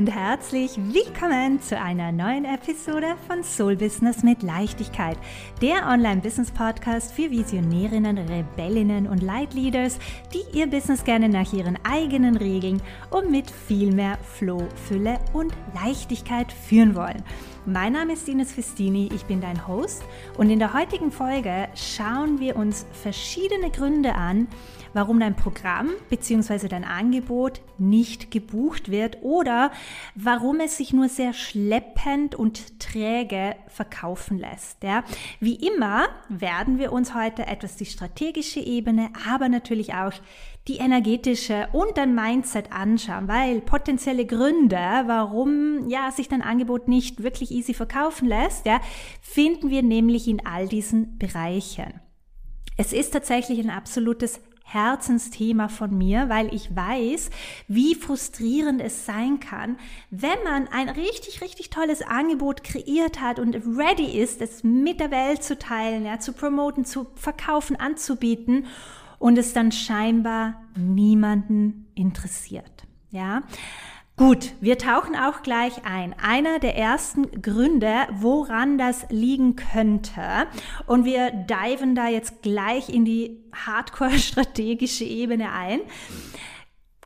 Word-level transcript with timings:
und 0.00 0.06
herzlich 0.06 0.78
willkommen 0.78 1.60
zu 1.60 1.78
einer 1.78 2.10
neuen 2.10 2.46
Episode 2.46 3.16
von 3.28 3.44
Soul 3.44 3.76
Business 3.76 4.22
mit 4.22 4.42
Leichtigkeit, 4.42 5.18
der 5.60 5.86
Online-Business-Podcast 5.88 7.12
für 7.12 7.30
Visionärinnen, 7.30 8.16
Rebellinnen 8.16 9.06
und 9.06 9.22
Leitleaders, 9.22 9.98
die 10.32 10.58
ihr 10.58 10.68
Business 10.68 11.04
gerne 11.04 11.28
nach 11.28 11.52
ihren 11.52 11.78
eigenen 11.84 12.38
Regeln 12.38 12.80
und 13.10 13.30
mit 13.30 13.50
viel 13.50 13.92
mehr 13.92 14.16
Flow, 14.22 14.66
Fülle 14.88 15.18
und 15.34 15.52
Leichtigkeit 15.74 16.50
führen 16.50 16.94
wollen. 16.94 17.22
Mein 17.66 17.92
Name 17.92 18.14
ist 18.14 18.26
Ines 18.26 18.52
Festini, 18.52 19.10
ich 19.14 19.26
bin 19.26 19.42
dein 19.42 19.68
Host 19.68 20.02
und 20.38 20.48
in 20.48 20.58
der 20.58 20.72
heutigen 20.72 21.12
Folge 21.12 21.68
schauen 21.74 22.40
wir 22.40 22.56
uns 22.56 22.86
verschiedene 22.90 23.70
Gründe 23.70 24.14
an, 24.14 24.48
warum 24.94 25.20
dein 25.20 25.36
Programm 25.36 25.90
bzw. 26.08 26.68
dein 26.68 26.84
Angebot 26.84 27.60
nicht 27.76 28.30
gebucht 28.30 28.90
wird 28.90 29.18
oder 29.20 29.72
warum 30.14 30.60
es 30.60 30.78
sich 30.78 30.94
nur 30.94 31.10
sehr 31.10 31.34
schleppend 31.34 32.34
und 32.34 32.80
träge 32.80 33.56
verkaufen 33.68 34.38
lässt. 34.38 34.82
Ja. 34.82 35.04
Wie 35.38 35.56
immer 35.56 36.08
werden 36.30 36.78
wir 36.78 36.92
uns 36.92 37.14
heute 37.14 37.46
etwas 37.46 37.76
die 37.76 37.84
strategische 37.84 38.60
Ebene, 38.60 39.10
aber 39.28 39.50
natürlich 39.50 39.92
auch 39.92 40.14
die 40.68 40.76
energetische 40.76 41.68
und 41.72 41.96
dein 41.96 42.14
Mindset 42.14 42.72
anschauen, 42.72 43.28
weil 43.28 43.60
potenzielle 43.60 44.26
Gründe, 44.26 44.76
warum 44.76 45.88
ja 45.88 46.10
sich 46.10 46.28
dein 46.28 46.42
Angebot 46.42 46.86
nicht 46.86 47.22
wirklich 47.22 47.50
easy 47.50 47.74
verkaufen 47.74 48.28
lässt, 48.28 48.66
ja, 48.66 48.80
finden 49.22 49.70
wir 49.70 49.82
nämlich 49.82 50.28
in 50.28 50.44
all 50.44 50.68
diesen 50.68 51.18
Bereichen. 51.18 52.00
Es 52.76 52.92
ist 52.92 53.12
tatsächlich 53.12 53.58
ein 53.58 53.70
absolutes 53.70 54.40
Herzensthema 54.72 55.68
von 55.68 55.96
mir, 55.96 56.28
weil 56.28 56.54
ich 56.54 56.74
weiß, 56.74 57.30
wie 57.66 57.94
frustrierend 57.96 58.80
es 58.80 59.04
sein 59.04 59.40
kann, 59.40 59.76
wenn 60.10 60.42
man 60.44 60.68
ein 60.68 60.88
richtig, 60.88 61.40
richtig 61.40 61.70
tolles 61.70 62.02
Angebot 62.02 62.62
kreiert 62.62 63.20
hat 63.20 63.40
und 63.40 63.56
ready 63.56 64.18
ist, 64.18 64.40
es 64.40 64.62
mit 64.62 65.00
der 65.00 65.10
Welt 65.10 65.42
zu 65.42 65.58
teilen, 65.58 66.04
ja, 66.04 66.20
zu 66.20 66.32
promoten, 66.32 66.84
zu 66.84 67.08
verkaufen, 67.16 67.76
anzubieten 67.76 68.66
und 69.20 69.38
es 69.38 69.52
dann 69.52 69.70
scheinbar 69.70 70.60
niemanden 70.74 71.86
interessiert. 71.94 72.84
Ja, 73.12 73.42
Gut, 74.16 74.52
wir 74.60 74.76
tauchen 74.76 75.16
auch 75.16 75.40
gleich 75.40 75.86
ein. 75.86 76.14
Einer 76.22 76.58
der 76.58 76.76
ersten 76.76 77.40
Gründe, 77.40 78.06
woran 78.12 78.76
das 78.76 79.06
liegen 79.08 79.56
könnte. 79.56 80.46
Und 80.86 81.06
wir 81.06 81.30
diven 81.30 81.94
da 81.94 82.06
jetzt 82.06 82.42
gleich 82.42 82.90
in 82.90 83.06
die 83.06 83.38
hardcore-strategische 83.54 85.04
Ebene 85.04 85.52
ein. 85.52 85.80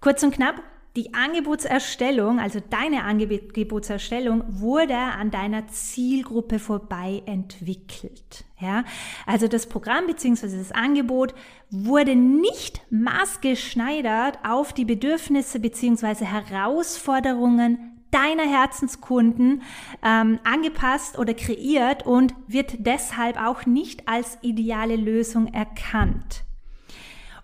Kurz 0.01 0.25
und 0.25 0.35
knapp, 0.35 0.57
die 0.97 1.12
Angebotserstellung, 1.12 2.39
also 2.39 2.61
deine 2.70 3.03
Angebotserstellung, 3.03 4.45
wurde 4.48 4.97
an 4.97 5.33
deiner 5.33 5.67
Zielgruppe 5.67 6.61
vorbei 6.61 7.23
entwickelt. 7.27 8.45
Ja, 8.61 8.84
also 9.27 9.48
das 9.48 9.67
Programm 9.67 10.06
bzw. 10.06 10.56
das 10.56 10.70
Angebot 10.70 11.34
wurde 11.70 12.14
nicht 12.14 12.81
maßgeschneidert 12.91 14.39
auf 14.45 14.73
die 14.73 14.84
Bedürfnisse 14.84 15.59
bzw. 15.59 16.25
Herausforderungen 16.25 17.91
deiner 18.12 18.45
Herzenskunden 18.45 19.62
ähm, 20.05 20.39
angepasst 20.45 21.19
oder 21.19 21.34
kreiert 21.34 22.06
und 22.06 22.33
wird 22.47 22.86
deshalb 22.86 23.36
auch 23.42 23.67
nicht 23.67 24.06
als 24.08 24.39
ideale 24.42 24.95
Lösung 24.95 25.53
erkannt. 25.53 26.45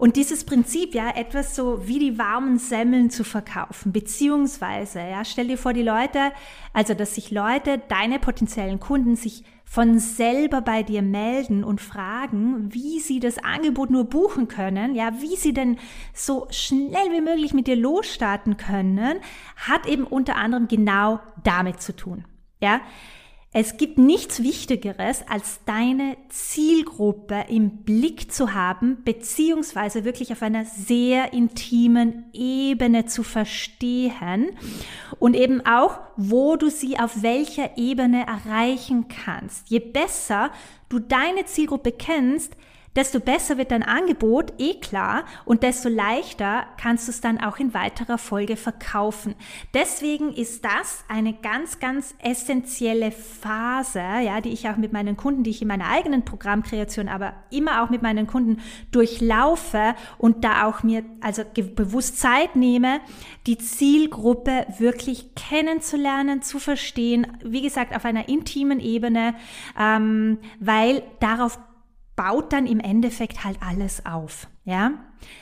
Und 0.00 0.16
dieses 0.16 0.44
Prinzip, 0.44 0.94
ja, 0.94 1.10
etwas 1.14 1.54
so 1.54 1.86
wie 1.86 1.98
die 1.98 2.16
warmen 2.16 2.56
Semmeln 2.56 3.10
zu 3.10 3.22
verkaufen, 3.22 3.92
beziehungsweise, 3.92 4.98
ja, 4.98 5.26
stell 5.26 5.48
dir 5.48 5.58
vor, 5.58 5.74
die 5.74 5.82
Leute, 5.82 6.32
also 6.72 6.94
dass 6.94 7.16
sich 7.16 7.30
Leute, 7.30 7.82
deine 7.88 8.18
potenziellen 8.18 8.80
Kunden, 8.80 9.14
sich 9.14 9.44
von 9.66 9.98
selber 9.98 10.62
bei 10.62 10.82
dir 10.82 11.02
melden 11.02 11.64
und 11.64 11.82
fragen, 11.82 12.72
wie 12.72 12.98
sie 13.00 13.20
das 13.20 13.36
Angebot 13.44 13.90
nur 13.90 14.04
buchen 14.04 14.48
können, 14.48 14.94
ja, 14.94 15.20
wie 15.20 15.36
sie 15.36 15.52
denn 15.52 15.76
so 16.14 16.46
schnell 16.48 17.12
wie 17.12 17.20
möglich 17.20 17.52
mit 17.52 17.66
dir 17.66 17.76
losstarten 17.76 18.56
können, 18.56 19.18
hat 19.56 19.84
eben 19.86 20.04
unter 20.04 20.36
anderem 20.36 20.66
genau 20.66 21.20
damit 21.44 21.82
zu 21.82 21.94
tun. 21.94 22.24
Ja, 22.62 22.80
es 23.52 23.76
gibt 23.76 23.98
nichts 23.98 24.44
Wichtigeres, 24.44 25.24
als 25.28 25.58
deine 25.64 26.16
Zielgruppe 26.28 27.46
im 27.48 27.78
Blick 27.78 28.32
zu 28.32 28.54
haben, 28.54 29.02
beziehungsweise 29.02 30.04
wirklich 30.04 30.30
auf 30.30 30.42
einer 30.42 30.64
sehr 30.64 31.32
intimen 31.32 32.26
Ebene 32.32 33.06
zu 33.06 33.24
verstehen 33.24 34.50
und 35.18 35.34
eben 35.34 35.66
auch, 35.66 35.98
wo 36.16 36.54
du 36.54 36.70
sie 36.70 36.96
auf 36.96 37.24
welcher 37.24 37.76
Ebene 37.76 38.24
erreichen 38.24 39.08
kannst. 39.08 39.68
Je 39.68 39.80
besser 39.80 40.52
du 40.88 41.00
deine 41.00 41.44
Zielgruppe 41.44 41.90
kennst, 41.90 42.54
desto 42.96 43.20
besser 43.20 43.56
wird 43.56 43.70
dein 43.70 43.82
Angebot, 43.82 44.52
eh 44.58 44.74
klar, 44.74 45.24
und 45.44 45.62
desto 45.62 45.88
leichter 45.88 46.64
kannst 46.80 47.06
du 47.06 47.12
es 47.12 47.20
dann 47.20 47.40
auch 47.40 47.58
in 47.58 47.72
weiterer 47.72 48.18
Folge 48.18 48.56
verkaufen. 48.56 49.34
Deswegen 49.74 50.32
ist 50.32 50.64
das 50.64 51.04
eine 51.08 51.34
ganz, 51.34 51.78
ganz 51.78 52.14
essentielle 52.18 53.12
Phase, 53.12 54.00
ja, 54.00 54.40
die 54.40 54.50
ich 54.50 54.68
auch 54.68 54.76
mit 54.76 54.92
meinen 54.92 55.16
Kunden, 55.16 55.44
die 55.44 55.50
ich 55.50 55.62
in 55.62 55.68
meiner 55.68 55.88
eigenen 55.88 56.24
Programmkreation, 56.24 57.08
aber 57.08 57.34
immer 57.50 57.82
auch 57.82 57.90
mit 57.90 58.02
meinen 58.02 58.26
Kunden 58.26 58.60
durchlaufe 58.90 59.94
und 60.18 60.44
da 60.44 60.66
auch 60.66 60.82
mir 60.82 61.04
also 61.20 61.42
bewusst 61.54 62.18
Zeit 62.18 62.56
nehme, 62.56 63.00
die 63.46 63.58
Zielgruppe 63.58 64.66
wirklich 64.78 65.34
kennenzulernen, 65.34 66.42
zu 66.42 66.58
verstehen, 66.58 67.38
wie 67.44 67.62
gesagt, 67.62 67.94
auf 67.94 68.04
einer 68.04 68.28
intimen 68.28 68.80
Ebene, 68.80 69.34
ähm, 69.78 70.38
weil 70.58 71.02
darauf 71.20 71.58
baut 72.20 72.52
dann 72.52 72.66
im 72.66 72.80
Endeffekt 72.80 73.44
halt 73.44 73.56
alles 73.62 74.04
auf. 74.04 74.46
Ja, 74.66 74.92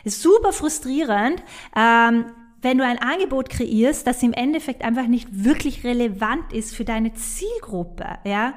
ist 0.05 0.23
super 0.23 0.53
frustrierend, 0.53 1.43
ähm, 1.75 2.27
wenn 2.63 2.79
du 2.79 2.85
ein 2.85 2.99
Angebot 2.99 3.51
kreierst, 3.51 4.07
das 4.07 4.23
im 4.23 4.33
Endeffekt 4.33 4.83
einfach 4.83 5.09
nicht 5.09 5.29
wirklich 5.45 5.83
relevant 5.83 6.53
ist 6.53 6.77
für 6.77 6.85
deine 6.85 7.15
Zielgruppe. 7.15 8.19
Ja, 8.25 8.55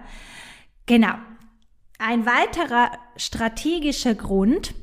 genau. 0.86 1.16
Ein 1.98 2.28
weiterer 2.28 2.92
strategischer 3.16 4.14
Grund, 4.14 4.76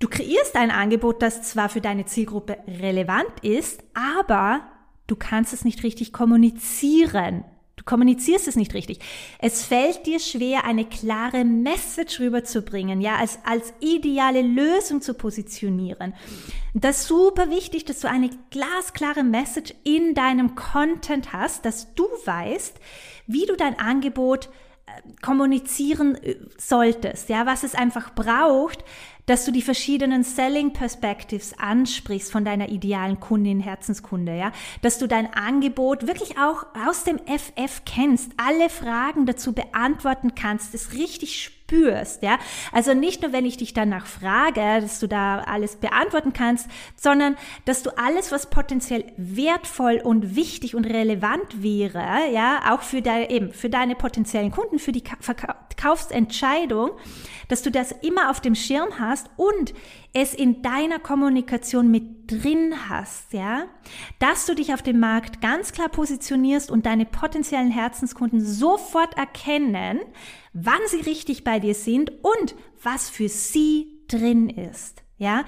Du 0.00 0.10
kreierst 0.10 0.54
ein 0.56 0.70
Angebot, 0.70 1.22
das 1.22 1.42
zwar 1.44 1.70
für 1.70 1.80
deine 1.80 2.04
Zielgruppe 2.04 2.58
relevant 2.66 3.40
ist, 3.40 3.82
aber 3.94 4.60
du 5.06 5.16
kannst 5.16 5.54
es 5.54 5.64
nicht 5.64 5.82
richtig 5.82 6.12
kommunizieren. 6.12 7.44
Kommunizierst 7.84 8.48
es 8.48 8.56
nicht 8.56 8.72
richtig. 8.72 9.00
Es 9.38 9.64
fällt 9.64 10.06
dir 10.06 10.18
schwer, 10.18 10.64
eine 10.64 10.86
klare 10.86 11.44
Message 11.44 12.18
rüberzubringen, 12.18 13.02
ja, 13.02 13.16
als, 13.16 13.38
als 13.44 13.74
ideale 13.80 14.40
Lösung 14.40 15.02
zu 15.02 15.12
positionieren. 15.12 16.14
Das 16.72 17.00
ist 17.00 17.08
super 17.08 17.50
wichtig, 17.50 17.84
dass 17.84 18.00
du 18.00 18.08
eine 18.08 18.30
glasklare 18.50 19.22
Message 19.22 19.74
in 19.84 20.14
deinem 20.14 20.54
Content 20.54 21.32
hast, 21.32 21.66
dass 21.66 21.94
du 21.94 22.04
weißt, 22.24 22.80
wie 23.26 23.46
du 23.46 23.54
dein 23.54 23.78
Angebot 23.78 24.48
äh, 24.86 24.90
kommunizieren 25.22 26.16
äh, 26.16 26.36
solltest, 26.56 27.28
ja, 27.28 27.44
was 27.44 27.64
es 27.64 27.74
einfach 27.74 28.14
braucht, 28.14 28.82
dass 29.26 29.44
du 29.44 29.52
die 29.52 29.62
verschiedenen 29.62 30.22
Selling 30.22 30.72
Perspectives 30.72 31.58
ansprichst 31.58 32.30
von 32.30 32.44
deiner 32.44 32.68
idealen 32.68 33.20
Kundin, 33.20 33.60
Herzenskunde, 33.60 34.36
ja, 34.36 34.52
dass 34.82 34.98
du 34.98 35.06
dein 35.06 35.32
Angebot 35.32 36.06
wirklich 36.06 36.38
auch 36.38 36.66
aus 36.86 37.04
dem 37.04 37.18
FF 37.18 37.82
kennst, 37.84 38.32
alle 38.36 38.68
Fragen 38.68 39.26
dazu 39.26 39.52
beantworten 39.52 40.34
kannst, 40.34 40.74
es 40.74 40.92
richtig 40.92 41.50
spürst, 41.74 42.22
ja. 42.22 42.38
Also 42.72 42.94
nicht 42.94 43.22
nur, 43.22 43.32
wenn 43.32 43.44
ich 43.44 43.56
dich 43.56 43.74
danach 43.74 44.06
frage, 44.06 44.80
dass 44.80 45.00
du 45.00 45.08
da 45.08 45.40
alles 45.40 45.76
beantworten 45.76 46.32
kannst, 46.32 46.68
sondern 46.96 47.36
dass 47.64 47.82
du 47.82 47.90
alles, 47.98 48.32
was 48.32 48.50
potenziell 48.50 49.12
wertvoll 49.16 50.00
und 50.02 50.36
wichtig 50.36 50.74
und 50.74 50.84
relevant 50.84 51.62
wäre, 51.62 52.30
ja, 52.32 52.72
auch 52.72 52.82
für 52.82 53.02
deine, 53.02 53.30
eben, 53.30 53.52
für 53.52 53.70
deine 53.70 53.94
potenziellen 53.94 54.50
Kunden, 54.50 54.78
für 54.78 54.92
die 54.92 55.04
Verkaufsentscheidung, 55.20 56.90
dass 57.48 57.62
du 57.62 57.70
das 57.70 57.92
immer 57.92 58.30
auf 58.30 58.40
dem 58.40 58.54
Schirm 58.54 58.98
hast 58.98 59.28
und 59.36 59.74
es 60.12 60.32
in 60.32 60.62
deiner 60.62 61.00
Kommunikation 61.00 61.90
mit 61.90 62.30
drin 62.30 62.74
hast, 62.88 63.32
ja, 63.32 63.64
dass 64.18 64.46
du 64.46 64.54
dich 64.54 64.72
auf 64.72 64.80
dem 64.80 65.00
Markt 65.00 65.40
ganz 65.40 65.72
klar 65.72 65.88
positionierst 65.88 66.70
und 66.70 66.86
deine 66.86 67.04
potenziellen 67.04 67.70
Herzenskunden 67.70 68.40
sofort 68.40 69.16
erkennen, 69.18 70.00
wann 70.54 70.80
sie 70.86 71.00
richtig 71.00 71.44
bei 71.44 71.60
dir 71.60 71.74
sind 71.74 72.12
und 72.22 72.54
was 72.82 73.10
für 73.10 73.28
sie 73.28 74.00
drin 74.08 74.48
ist, 74.48 75.02
ja. 75.18 75.44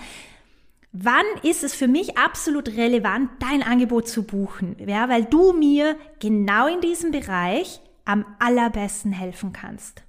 Wann 0.98 1.26
ist 1.42 1.62
es 1.62 1.74
für 1.74 1.88
mich 1.88 2.16
absolut 2.16 2.68
relevant, 2.68 3.28
dein 3.38 3.62
Angebot 3.62 4.08
zu 4.08 4.22
buchen? 4.22 4.76
Ja, 4.86 5.10
weil 5.10 5.26
du 5.26 5.52
mir 5.52 5.96
genau 6.20 6.66
in 6.68 6.80
diesem 6.80 7.10
Bereich 7.10 7.80
am 8.06 8.24
allerbesten 8.38 9.12
helfen 9.12 9.52
kannst. 9.52 10.04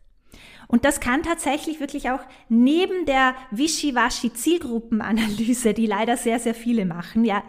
Und 0.67 0.85
das 0.85 1.01
kann 1.01 1.23
tatsächlich 1.23 1.81
wirklich 1.81 2.09
auch 2.09 2.21
neben 2.47 3.05
der 3.05 3.35
Wischiwaschi 3.51 4.33
Zielgruppenanalyse, 4.33 5.73
die 5.73 5.88
leider 5.88 6.15
sehr, 6.15 6.39
sehr 6.39 6.55
viele 6.55 6.85
machen, 6.85 7.25
ja, 7.25 7.44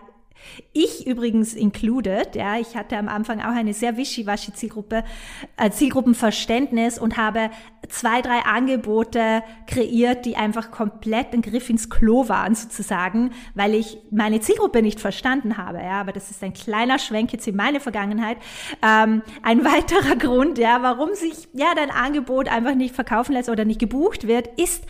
Ich 0.73 1.07
übrigens 1.07 1.55
included, 1.55 2.35
ja, 2.35 2.59
ich 2.59 2.77
hatte 2.77 2.97
am 2.97 3.09
Anfang 3.09 3.41
auch 3.41 3.55
eine 3.55 3.75
sehr 3.75 3.97
wischiwaschi 3.97 4.53
Zielgruppe, 4.53 5.05
äh, 5.57 5.71
Zielgruppenverständnis 5.71 6.99
und 6.99 7.17
habe 7.17 7.51
zwei, 7.89 8.23
drei 8.23 8.41
Angebote 8.41 9.43
kreiert, 9.67 10.25
die 10.25 10.37
einfach 10.37 10.71
komplett 10.71 11.33
ein 11.33 11.43
Griff 11.43 11.71
ins 11.71 11.91
Klo 11.91 12.29
waren 12.29 12.55
sozusagen, 12.55 13.31
weil 13.55 13.75
ich 13.75 13.99
meine 14.11 14.41
Zielgruppe 14.41 14.83
nicht 14.83 15.01
verstanden 15.01 15.57
habe, 15.57 15.79
ja, 15.79 16.01
aber 16.01 16.13
das 16.13 16.31
ist 16.31 16.43
ein 16.43 16.53
kleiner 16.53 16.99
Schwenk 16.99 17.33
jetzt 17.33 17.47
in 17.47 17.57
meine 17.57 17.81
Vergangenheit. 17.81 18.39
Ähm, 18.83 19.23
ein 19.43 19.65
weiterer 19.65 20.17
Grund, 20.17 20.59
ja, 20.59 20.83
warum 20.83 21.15
sich, 21.15 21.49
ja, 21.53 21.75
dein 21.75 21.91
Angebot 21.91 22.49
einfach 22.49 22.75
nicht 22.75 22.95
verkaufen 22.95 23.33
lässt 23.33 23.49
oder 23.49 23.65
nicht 23.65 23.81
gebucht 23.81 24.27
wird, 24.27 24.49
ist, 24.61 24.85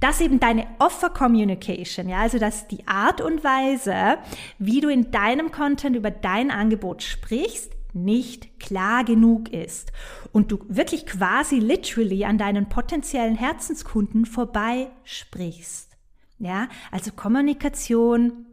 dass 0.00 0.20
eben 0.20 0.40
deine 0.40 0.66
Offer 0.78 1.10
Communication, 1.10 2.08
ja, 2.08 2.18
also 2.18 2.38
dass 2.38 2.66
die 2.68 2.86
Art 2.88 3.20
und 3.20 3.44
Weise, 3.44 4.18
wie 4.58 4.80
du 4.80 4.88
in 4.88 5.10
deinem 5.10 5.52
Content 5.52 5.94
über 5.94 6.10
dein 6.10 6.50
Angebot 6.50 7.02
sprichst, 7.02 7.72
nicht 7.92 8.60
klar 8.60 9.04
genug 9.04 9.52
ist 9.52 9.92
und 10.32 10.52
du 10.52 10.58
wirklich 10.68 11.06
quasi 11.06 11.58
literally 11.58 12.24
an 12.24 12.38
deinen 12.38 12.68
potenziellen 12.68 13.34
Herzenskunden 13.34 14.26
vorbei 14.26 14.90
sprichst. 15.04 15.96
Ja, 16.38 16.68
also 16.90 17.10
Kommunikation 17.12 18.46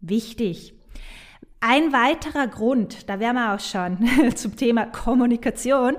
wichtig. 0.00 0.74
Ein 1.60 1.92
weiterer 1.92 2.46
Grund, 2.46 3.08
da 3.08 3.20
wären 3.20 3.36
wir 3.36 3.54
auch 3.54 3.60
schon 3.60 4.08
zum 4.34 4.56
Thema 4.56 4.86
Kommunikation. 4.86 5.96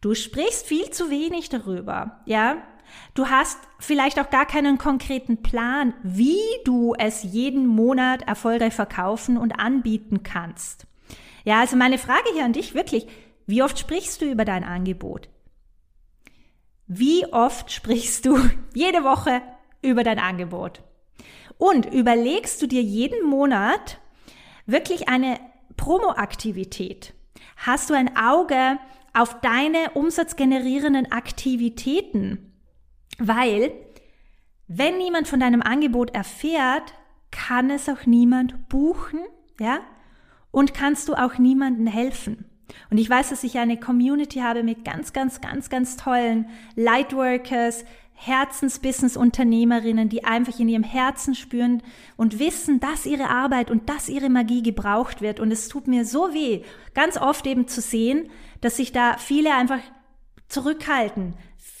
Du 0.00 0.14
sprichst 0.14 0.66
viel 0.66 0.90
zu 0.90 1.10
wenig 1.10 1.48
darüber. 1.48 2.20
Ja, 2.26 2.62
Du 3.14 3.28
hast 3.28 3.58
vielleicht 3.78 4.18
auch 4.18 4.30
gar 4.30 4.46
keinen 4.46 4.78
konkreten 4.78 5.42
Plan, 5.42 5.94
wie 6.02 6.40
du 6.64 6.94
es 6.98 7.22
jeden 7.22 7.66
Monat 7.66 8.22
erfolgreich 8.22 8.74
verkaufen 8.74 9.36
und 9.36 9.58
anbieten 9.58 10.22
kannst. 10.22 10.86
Ja, 11.44 11.60
also 11.60 11.76
meine 11.76 11.98
Frage 11.98 12.30
hier 12.32 12.44
an 12.44 12.52
dich 12.52 12.74
wirklich, 12.74 13.06
wie 13.46 13.62
oft 13.62 13.78
sprichst 13.78 14.20
du 14.20 14.26
über 14.26 14.44
dein 14.44 14.64
Angebot? 14.64 15.28
Wie 16.86 17.26
oft 17.32 17.70
sprichst 17.70 18.26
du 18.26 18.38
jede 18.74 19.04
Woche 19.04 19.42
über 19.82 20.02
dein 20.02 20.18
Angebot? 20.18 20.82
Und 21.58 21.86
überlegst 21.86 22.60
du 22.60 22.66
dir 22.66 22.82
jeden 22.82 23.24
Monat 23.26 24.00
wirklich 24.66 25.08
eine 25.08 25.38
Promo-Aktivität? 25.76 27.14
Hast 27.56 27.90
du 27.90 27.94
ein 27.94 28.16
Auge 28.16 28.78
auf 29.12 29.40
deine 29.40 29.92
umsatzgenerierenden 29.94 31.12
Aktivitäten? 31.12 32.53
Weil, 33.18 33.72
wenn 34.66 34.98
niemand 34.98 35.28
von 35.28 35.40
deinem 35.40 35.62
Angebot 35.62 36.14
erfährt, 36.14 36.94
kann 37.30 37.70
es 37.70 37.88
auch 37.88 38.06
niemand 38.06 38.68
buchen, 38.68 39.20
ja? 39.58 39.80
Und 40.50 40.72
kannst 40.72 41.08
du 41.08 41.14
auch 41.14 41.38
niemandem 41.38 41.86
helfen. 41.86 42.44
Und 42.90 42.98
ich 42.98 43.10
weiß, 43.10 43.30
dass 43.30 43.44
ich 43.44 43.58
eine 43.58 43.78
Community 43.78 44.38
habe 44.40 44.62
mit 44.62 44.84
ganz, 44.84 45.12
ganz, 45.12 45.40
ganz, 45.40 45.68
ganz 45.68 45.96
tollen 45.96 46.48
Lightworkers, 46.76 47.84
Herzensbusiness-Unternehmerinnen, 48.14 50.08
die 50.08 50.24
einfach 50.24 50.58
in 50.58 50.68
ihrem 50.68 50.84
Herzen 50.84 51.34
spüren 51.34 51.82
und 52.16 52.38
wissen, 52.38 52.78
dass 52.80 53.06
ihre 53.06 53.28
Arbeit 53.28 53.70
und 53.70 53.88
dass 53.88 54.08
ihre 54.08 54.30
Magie 54.30 54.62
gebraucht 54.62 55.20
wird. 55.20 55.40
Und 55.40 55.50
es 55.50 55.68
tut 55.68 55.88
mir 55.88 56.04
so 56.04 56.32
weh, 56.32 56.62
ganz 56.94 57.16
oft 57.16 57.46
eben 57.46 57.66
zu 57.66 57.80
sehen, 57.80 58.30
dass 58.60 58.76
sich 58.76 58.92
da 58.92 59.18
viele 59.18 59.54
einfach 59.54 59.80
zurückhalten, 60.48 61.34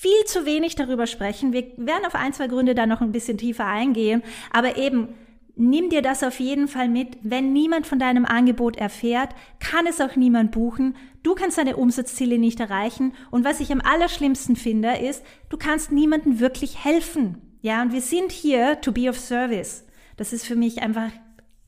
viel 0.04 0.24
zu 0.26 0.44
wenig 0.44 0.74
darüber 0.74 1.06
sprechen. 1.06 1.54
Wir 1.54 1.64
werden 1.78 2.04
auf 2.04 2.14
ein, 2.14 2.34
zwei 2.34 2.46
Gründe 2.46 2.74
da 2.74 2.84
noch 2.84 3.00
ein 3.00 3.12
bisschen 3.12 3.38
tiefer 3.38 3.64
eingehen, 3.64 4.22
aber 4.52 4.76
eben 4.76 5.08
nimm 5.56 5.88
dir 5.88 6.02
das 6.02 6.22
auf 6.22 6.40
jeden 6.40 6.68
Fall 6.68 6.90
mit. 6.90 7.16
Wenn 7.22 7.54
niemand 7.54 7.86
von 7.86 7.98
deinem 7.98 8.26
Angebot 8.26 8.76
erfährt, 8.76 9.30
kann 9.60 9.86
es 9.86 10.02
auch 10.02 10.14
niemand 10.14 10.52
buchen. 10.52 10.94
Du 11.22 11.34
kannst 11.34 11.56
deine 11.56 11.78
Umsatzziele 11.78 12.38
nicht 12.38 12.60
erreichen. 12.60 13.14
Und 13.30 13.46
was 13.46 13.60
ich 13.60 13.72
am 13.72 13.80
allerschlimmsten 13.80 14.56
finde, 14.56 14.98
ist, 14.98 15.24
du 15.48 15.56
kannst 15.56 15.90
niemandem 15.90 16.38
wirklich 16.38 16.84
helfen. 16.84 17.40
Ja, 17.62 17.80
und 17.80 17.94
wir 17.94 18.02
sind 18.02 18.30
hier 18.30 18.82
to 18.82 18.92
be 18.92 19.08
of 19.08 19.18
service. 19.18 19.86
Das 20.18 20.34
ist 20.34 20.44
für 20.44 20.56
mich 20.56 20.82
einfach 20.82 21.12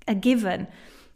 a 0.04 0.12
given. 0.12 0.66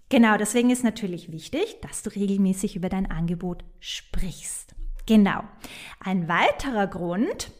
Genau, 0.08 0.38
deswegen 0.38 0.70
ist 0.70 0.84
natürlich 0.84 1.30
wichtig, 1.30 1.76
dass 1.82 2.02
du 2.02 2.08
regelmäßig 2.08 2.76
über 2.76 2.88
dein 2.88 3.10
Angebot 3.10 3.62
sprichst. 3.78 4.74
Genau. 5.06 5.42
Ein 6.00 6.28
weiterer 6.28 6.86
Grund, 6.86 7.50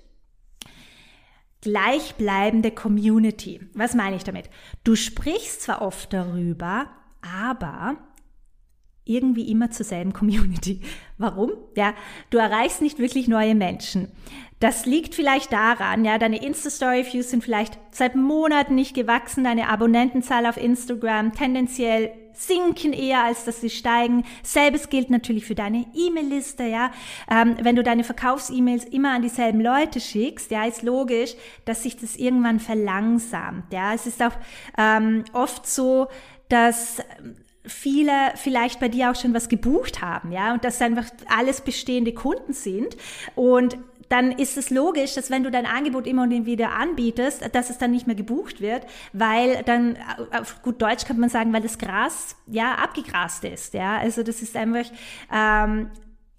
gleichbleibende 1.61 2.71
Community. 2.71 3.61
Was 3.75 3.95
meine 3.95 4.17
ich 4.17 4.25
damit? 4.25 4.49
Du 4.85 4.97
sprichst 4.97 5.63
zwar 5.63 5.83
oft 5.83 6.13
darüber, 6.13 6.89
aber 7.23 7.97
irgendwie 9.05 9.51
immer 9.51 9.71
zur 9.71 9.85
selben 9.85 10.13
Community. 10.13 10.81
Warum? 11.19 11.51
Ja, 11.77 11.95
du 12.31 12.39
erreichst 12.39 12.81
nicht 12.81 12.99
wirklich 12.99 13.29
neue 13.29 13.55
Menschen. 13.55 14.09
Das 14.61 14.85
liegt 14.85 15.15
vielleicht 15.15 15.53
daran, 15.53 16.05
ja, 16.05 16.19
deine 16.19 16.43
Insta-Story-Views 16.43 17.31
sind 17.31 17.43
vielleicht 17.43 17.79
seit 17.93 18.15
Monaten 18.15 18.75
nicht 18.75 18.95
gewachsen, 18.95 19.43
deine 19.43 19.69
Abonnentenzahl 19.69 20.45
auf 20.47 20.59
Instagram 20.59 21.33
tendenziell 21.33 22.13
sinken 22.33 22.93
eher, 22.93 23.25
als 23.25 23.45
dass 23.45 23.61
sie 23.61 23.71
steigen. 23.71 24.25
Selbes 24.43 24.89
gilt 24.89 25.11
natürlich 25.11 25.45
für 25.47 25.55
deine 25.55 25.87
E-Mail-Liste, 25.95 26.65
ja. 26.65 26.91
Ähm, 27.31 27.57
wenn 27.63 27.77
du 27.77 27.83
deine 27.83 28.05
Verkaufs-E-Mails 28.05 28.85
immer 28.85 29.15
an 29.15 29.23
dieselben 29.23 29.61
Leute 29.61 30.01
schickst, 30.01 30.51
ja, 30.51 30.65
ist 30.65 30.83
logisch, 30.83 31.35
dass 31.65 31.83
sich 31.83 31.97
das 31.97 32.17
irgendwann 32.17 32.61
verlangsamt, 32.61 33.73
ja. 33.73 33.95
Es 33.95 34.07
ist 34.07 34.23
auch 34.23 34.35
ähm, 34.79 35.25
oft 35.33 35.67
so, 35.67 36.09
dass 36.49 36.99
viele 37.65 38.13
vielleicht 38.37 38.81
bei 38.81 38.89
dir 38.89 39.11
auch 39.11 39.17
schon 39.17 39.35
was 39.35 39.49
gebucht 39.49 40.03
haben, 40.03 40.33
ja, 40.33 40.53
und 40.53 40.65
dass 40.65 40.81
einfach 40.81 41.07
alles 41.29 41.61
bestehende 41.61 42.13
Kunden 42.13 42.53
sind 42.53 42.97
und 43.35 43.79
dann 44.11 44.33
ist 44.33 44.57
es 44.57 44.71
logisch, 44.71 45.15
dass 45.15 45.31
wenn 45.31 45.45
du 45.45 45.51
dein 45.51 45.67
Angebot 45.67 46.07
immer 46.07 46.25
und 46.25 46.45
wieder 46.45 46.73
anbietest, 46.73 47.49
dass 47.55 47.71
es 47.71 47.79
dann 47.79 47.93
nicht 47.93 48.09
mehr 48.09 48.17
gebucht 48.17 48.61
wird, 48.61 48.85
weil 49.13 49.63
dann, 49.63 49.97
auf 50.33 50.63
gut 50.63 50.83
Deutsch 50.83 51.05
kann 51.05 51.19
man 51.19 51.31
sagen, 51.31 51.53
weil 51.53 51.63
das 51.63 51.79
Gras 51.79 52.37
ja 52.49 52.75
abgegrast 52.75 53.45
ist. 53.45 53.73
Ja, 53.73 53.99
also 53.99 54.25
das 54.25 54.43
ist 54.43 54.57
einfach 54.57 54.85
ähm, 55.33 55.91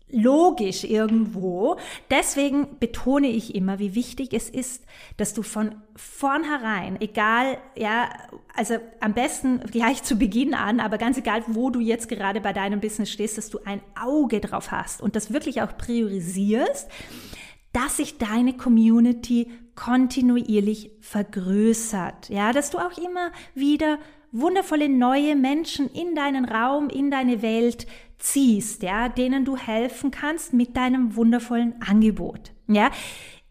logisch 0.09 0.83
irgendwo. 0.83 1.77
Deswegen 2.09 2.77
betone 2.79 3.27
ich 3.27 3.55
immer, 3.55 3.79
wie 3.79 3.95
wichtig 3.95 4.33
es 4.33 4.49
ist, 4.49 4.83
dass 5.15 5.33
du 5.33 5.41
von 5.41 5.75
vornherein, 5.95 6.99
egal, 6.99 7.57
ja, 7.77 8.09
also 8.53 8.75
am 8.99 9.13
besten 9.13 9.61
gleich 9.71 10.03
zu 10.03 10.17
Beginn 10.17 10.53
an, 10.53 10.81
aber 10.81 10.97
ganz 10.97 11.17
egal, 11.17 11.41
wo 11.47 11.69
du 11.69 11.79
jetzt 11.79 12.09
gerade 12.09 12.41
bei 12.41 12.51
deinem 12.51 12.81
Business 12.81 13.09
stehst, 13.09 13.37
dass 13.37 13.49
du 13.49 13.59
ein 13.63 13.79
Auge 13.97 14.41
drauf 14.41 14.71
hast 14.71 15.01
und 15.01 15.15
das 15.15 15.31
wirklich 15.31 15.61
auch 15.61 15.77
priorisierst 15.77 16.89
dass 17.73 17.97
sich 17.97 18.17
deine 18.17 18.53
Community 18.53 19.49
kontinuierlich 19.75 20.91
vergrößert. 20.99 22.29
Ja, 22.29 22.51
dass 22.51 22.69
du 22.69 22.77
auch 22.77 22.97
immer 22.97 23.31
wieder 23.55 23.97
wundervolle 24.31 24.89
neue 24.89 25.35
Menschen 25.35 25.89
in 25.89 26.15
deinen 26.15 26.45
Raum, 26.45 26.89
in 26.89 27.11
deine 27.11 27.41
Welt 27.41 27.87
ziehst, 28.17 28.83
ja, 28.83 29.09
denen 29.09 29.45
du 29.45 29.57
helfen 29.57 30.11
kannst 30.11 30.53
mit 30.53 30.77
deinem 30.77 31.15
wundervollen 31.15 31.75
Angebot. 31.81 32.51
Ja, 32.67 32.91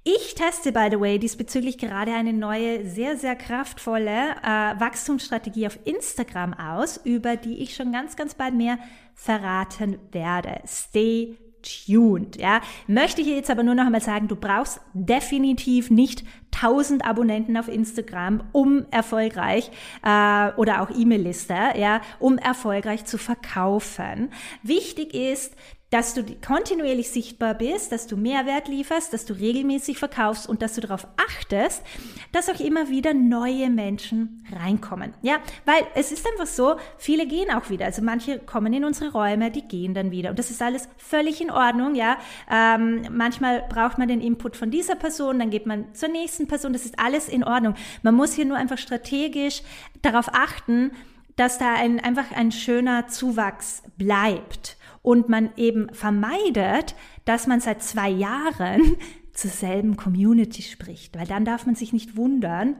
ich 0.03 0.35
teste, 0.35 0.73
by 0.73 0.89
the 0.91 0.99
way, 0.99 1.19
diesbezüglich 1.19 1.77
gerade 1.77 2.15
eine 2.15 2.33
neue, 2.33 2.87
sehr, 2.87 3.19
sehr 3.19 3.37
kraftvolle 3.37 4.31
äh, 4.43 4.81
Wachstumsstrategie 4.81 5.67
auf 5.67 5.79
Instagram 5.85 6.55
aus, 6.55 6.99
über 7.05 7.37
die 7.37 7.59
ich 7.59 7.75
schon 7.75 7.93
ganz, 7.93 8.17
ganz 8.17 8.35
bald 8.35 8.55
mehr 8.55 8.79
verraten 9.15 9.99
werde. 10.11 10.63
Stay 10.67 11.37
tuned. 11.63 12.37
Ja, 12.37 12.61
möchte 12.87 13.21
ich 13.21 13.27
jetzt 13.27 13.51
aber 13.51 13.63
nur 13.63 13.75
noch 13.75 13.87
einmal 13.87 14.01
sagen, 14.01 14.29
du 14.29 14.37
brauchst 14.37 14.81
definitiv 14.93 15.91
nicht 15.91 16.25
1000 16.55 17.05
Abonnenten 17.05 17.57
auf 17.57 17.69
Instagram, 17.69 18.43
um 18.53 18.87
erfolgreich 18.91 19.71
äh, 20.05 20.53
oder 20.57 20.83
auch 20.83 20.91
E-Mail-Liste, 20.91 21.55
ja, 21.77 22.01
um 22.19 22.39
erfolgreich 22.39 23.05
zu 23.05 23.19
verkaufen. 23.19 24.31
Wichtig 24.63 25.15
ist, 25.15 25.55
dass 25.91 26.15
du 26.15 26.25
kontinuierlich 26.47 27.11
sichtbar 27.11 27.55
bist, 27.55 27.91
dass 27.91 28.07
du 28.07 28.17
Mehrwert 28.17 28.69
lieferst, 28.69 29.13
dass 29.13 29.25
du 29.25 29.35
regelmäßig 29.35 29.99
verkaufst 29.99 30.49
und 30.49 30.63
dass 30.63 30.75
du 30.75 30.81
darauf 30.81 31.07
achtest, 31.17 31.83
dass 32.31 32.49
auch 32.49 32.61
immer 32.61 32.89
wieder 32.89 33.13
neue 33.13 33.69
Menschen 33.71 34.47
reinkommen. 34.53 35.15
Ja, 35.21 35.39
weil 35.65 35.83
es 35.97 36.13
ist 36.13 36.27
einfach 36.27 36.47
so, 36.47 36.77
viele 36.97 37.27
gehen 37.27 37.51
auch 37.51 37.71
wieder. 37.71 37.87
Also 37.87 38.03
manche 38.03 38.39
kommen 38.39 38.73
in 38.73 38.85
unsere 38.85 39.11
Räume, 39.11 39.51
die 39.51 39.67
gehen 39.67 39.93
dann 39.93 40.13
wieder. 40.13 40.31
Und 40.31 40.39
das 40.39 40.51
ist 40.53 40.63
alles 40.63 40.89
völlig 40.97 41.41
in 41.41 41.51
Ordnung. 41.51 41.97
Ja, 41.97 42.19
ähm, 42.49 43.03
manchmal 43.11 43.65
braucht 43.69 43.99
man 43.99 44.07
den 44.07 44.21
Input 44.21 44.57
von 44.57 44.71
dieser 44.71 44.95
Person, 44.95 45.41
dann 45.41 45.51
geht 45.51 45.67
man 45.67 45.93
zur 45.95 46.09
nächsten 46.09 46.47
Person. 46.47 46.73
Das 46.73 46.85
ist 46.85 47.01
alles 47.01 47.29
in 47.29 47.43
Ordnung. 47.43 47.75
Man 48.03 48.15
muss 48.15 48.35
hier 48.35 48.45
nur 48.45 48.57
einfach 48.57 48.79
strategisch 48.79 49.63
darauf 50.03 50.29
achten, 50.33 50.93
dass 51.35 51.59
da 51.59 51.75
ein, 51.75 51.99
einfach 51.99 52.31
ein 52.33 52.53
schöner 52.53 53.09
Zuwachs 53.09 53.83
bleibt 53.97 54.77
und 55.03 55.29
man 55.29 55.51
eben 55.57 55.93
vermeidet, 55.95 56.95
dass 57.25 57.47
man 57.47 57.61
seit 57.61 57.83
zwei 57.83 58.11
Jahren 58.11 58.97
zur 59.33 59.51
selben 59.51 59.97
Community 59.97 60.63
spricht, 60.63 61.17
weil 61.17 61.27
dann 61.27 61.45
darf 61.45 61.65
man 61.65 61.75
sich 61.75 61.93
nicht 61.93 62.17
wundern, 62.17 62.77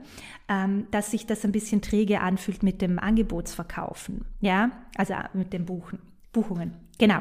ähm, 0.49 0.87
dass 0.91 1.11
sich 1.11 1.27
das 1.27 1.45
ein 1.45 1.53
bisschen 1.53 1.81
träge 1.81 2.21
anfühlt 2.21 2.63
mit 2.63 2.83
dem 2.83 2.99
Angebotsverkaufen, 2.99 4.27
ja, 4.41 4.71
also 4.97 5.15
mit 5.33 5.53
den 5.53 5.65
Buchen, 5.65 6.01
Buchungen. 6.33 6.75
Genau. 6.99 7.21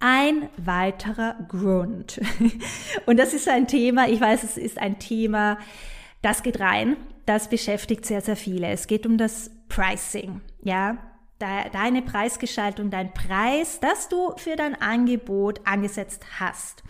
Ein 0.00 0.48
weiterer 0.56 1.36
Grund. 1.46 2.20
Und 3.06 3.18
das 3.18 3.34
ist 3.34 3.48
ein 3.48 3.68
Thema, 3.68 4.08
ich 4.08 4.20
weiß, 4.20 4.42
es 4.42 4.56
ist 4.56 4.78
ein 4.78 4.98
Thema, 4.98 5.58
das 6.22 6.42
geht 6.42 6.58
rein, 6.58 6.96
das 7.24 7.48
beschäftigt 7.48 8.04
sehr, 8.04 8.20
sehr 8.20 8.36
viele. 8.36 8.68
Es 8.68 8.88
geht 8.88 9.06
um 9.06 9.16
das 9.16 9.50
Pricing, 9.68 10.40
ja, 10.62 10.98
deine 11.42 12.02
Preisgestaltung, 12.02 12.90
dein 12.90 13.12
Preis, 13.12 13.80
das 13.80 14.08
du 14.08 14.32
für 14.36 14.56
dein 14.56 14.80
Angebot 14.80 15.60
angesetzt 15.64 16.24
hast. 16.38 16.82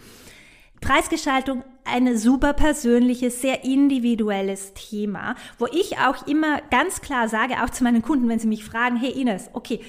Preisgestaltung 0.81 1.65
ein 1.85 2.17
super 2.17 2.53
persönliches, 2.53 3.41
sehr 3.41 3.65
individuelles 3.65 4.75
Thema, 4.75 5.37
wo 5.59 5.67
ich 5.67 5.99
auch 5.99 6.27
immer 6.27 6.61
ganz 6.71 7.01
klar 7.01 7.29
sage, 7.29 7.63
auch 7.63 7.71
zu 7.71 7.85
meinen 7.85 8.03
Kunden, 8.03 8.29
wenn 8.29 8.39
sie 8.39 8.49
mich 8.49 8.65
fragen, 8.65 8.97
hey 8.97 9.11
Ines, 9.11 9.51
okay, 9.53 9.81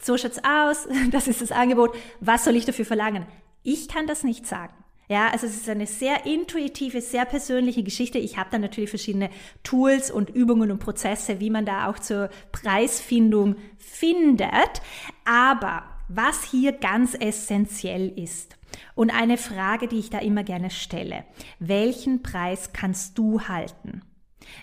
so 0.00 0.16
schaut's 0.16 0.40
aus, 0.42 0.88
das 1.10 1.28
ist 1.28 1.42
das 1.42 1.52
Angebot, 1.52 1.94
was 2.20 2.44
soll 2.44 2.56
ich 2.56 2.64
dafür 2.64 2.84
verlangen? 2.84 3.26
Ich 3.62 3.88
kann 3.88 4.06
das 4.06 4.24
nicht 4.24 4.46
sagen. 4.46 4.72
Ja, 5.10 5.26
also 5.30 5.48
es 5.48 5.56
ist 5.56 5.68
eine 5.68 5.88
sehr 5.88 6.24
intuitive, 6.24 7.00
sehr 7.00 7.24
persönliche 7.24 7.82
Geschichte. 7.82 8.20
Ich 8.20 8.36
habe 8.36 8.50
da 8.52 8.58
natürlich 8.60 8.90
verschiedene 8.90 9.28
Tools 9.64 10.08
und 10.08 10.30
Übungen 10.30 10.70
und 10.70 10.78
Prozesse, 10.78 11.40
wie 11.40 11.50
man 11.50 11.66
da 11.66 11.88
auch 11.88 11.98
zur 11.98 12.30
Preisfindung 12.52 13.56
findet. 13.76 14.80
Aber 15.24 15.82
was 16.06 16.44
hier 16.44 16.70
ganz 16.70 17.16
essentiell 17.18 18.08
ist 18.16 18.56
und 18.94 19.10
eine 19.10 19.36
Frage, 19.36 19.88
die 19.88 19.98
ich 19.98 20.10
da 20.10 20.20
immer 20.20 20.44
gerne 20.44 20.70
stelle, 20.70 21.24
welchen 21.58 22.22
Preis 22.22 22.72
kannst 22.72 23.18
du 23.18 23.48
halten? 23.48 24.02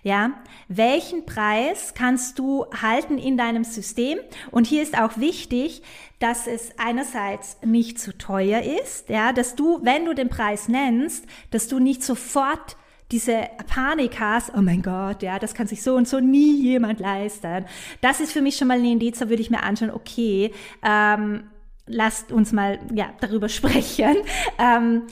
Ja, 0.03 0.31
welchen 0.67 1.25
Preis 1.25 1.93
kannst 1.93 2.39
du 2.39 2.65
halten 2.81 3.17
in 3.17 3.37
deinem 3.37 3.63
System? 3.63 4.19
Und 4.51 4.67
hier 4.67 4.83
ist 4.83 4.97
auch 4.97 5.17
wichtig, 5.17 5.81
dass 6.19 6.47
es 6.47 6.71
einerseits 6.77 7.57
nicht 7.63 7.99
zu 7.99 8.17
teuer 8.17 8.61
ist, 8.61 9.09
ja, 9.09 9.33
dass 9.33 9.55
du, 9.55 9.79
wenn 9.83 10.05
du 10.05 10.13
den 10.13 10.29
Preis 10.29 10.67
nennst, 10.67 11.25
dass 11.51 11.67
du 11.67 11.79
nicht 11.79 12.03
sofort 12.03 12.75
diese 13.11 13.47
Panik 13.67 14.19
hast, 14.19 14.51
oh 14.55 14.61
mein 14.61 14.81
Gott, 14.81 15.23
ja, 15.23 15.39
das 15.39 15.53
kann 15.53 15.67
sich 15.67 15.81
so 15.81 15.95
und 15.95 16.07
so 16.07 16.19
nie 16.19 16.61
jemand 16.61 16.99
leisten. 16.99 17.65
Das 18.01 18.19
ist 18.19 18.33
für 18.33 18.41
mich 18.41 18.57
schon 18.57 18.67
mal 18.67 18.79
ein 18.79 18.85
Indiz, 18.85 19.19
da 19.19 19.29
würde 19.29 19.41
ich 19.41 19.49
mir 19.49 19.63
anschauen, 19.63 19.91
okay, 19.91 20.53
ähm, 20.83 21.43
lasst 21.85 22.31
uns 22.31 22.51
mal 22.51 22.79
ja, 22.93 23.13
darüber 23.21 23.49
sprechen. 23.49 24.17
Ähm, 24.59 25.03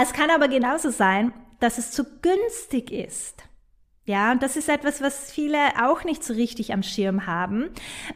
es 0.00 0.12
kann 0.12 0.30
aber 0.30 0.48
genauso 0.48 0.90
sein, 0.90 1.32
dass 1.60 1.78
es 1.78 1.90
zu 1.90 2.04
günstig 2.20 2.90
ist. 2.90 3.42
Ja, 4.10 4.32
und 4.32 4.42
das 4.42 4.56
ist 4.56 4.68
etwas, 4.68 5.00
was 5.00 5.30
viele 5.30 5.56
auch 5.80 6.02
nicht 6.02 6.24
so 6.24 6.34
richtig 6.34 6.72
am 6.72 6.82
Schirm 6.82 7.28
haben, 7.28 7.70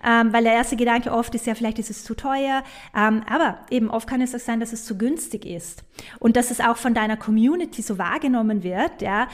ähm, 0.05 0.33
weil 0.33 0.43
der 0.43 0.55
erste 0.55 0.75
Gedanke 0.75 1.13
oft 1.13 1.33
ist 1.37 1.47
ja, 1.47 1.55
vielleicht 1.55 1.79
ist 1.79 1.89
es 1.89 2.03
zu 2.03 2.17
teuer, 2.17 2.65
ähm, 2.97 3.23
aber 3.31 3.61
eben 3.71 3.91
oft 3.91 4.09
kann 4.09 4.21
es 4.21 4.35
auch 4.35 4.41
sein, 4.41 4.59
dass 4.59 4.73
es 4.73 4.85
zu 4.85 4.99
günstig 4.99 5.47
ist. 5.47 5.85
Und 6.19 6.37
dass 6.37 6.51
es 6.51 6.61
auch 6.61 6.79
von 6.79 6.95
deiner 6.95 7.17
Community 7.17 7.81
so 7.81 7.97
wahrgenommen 7.97 8.65
wird, 8.65 9.03
ja, 9.03 9.29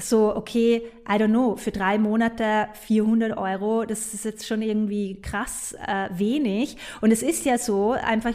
so, 0.00 0.34
okay, 0.34 0.82
I 1.08 1.12
don't 1.12 1.28
know, 1.28 1.54
für 1.54 1.70
drei 1.70 1.96
Monate 1.98 2.66
400 2.72 3.38
Euro, 3.38 3.84
das 3.84 4.14
ist 4.14 4.24
jetzt 4.24 4.48
schon 4.48 4.62
irgendwie 4.62 5.22
krass 5.22 5.76
äh, 5.86 6.08
wenig. 6.10 6.76
Und 7.02 7.12
es 7.12 7.22
ist 7.22 7.44
ja 7.44 7.56
so, 7.56 7.92
einfach 7.92 8.34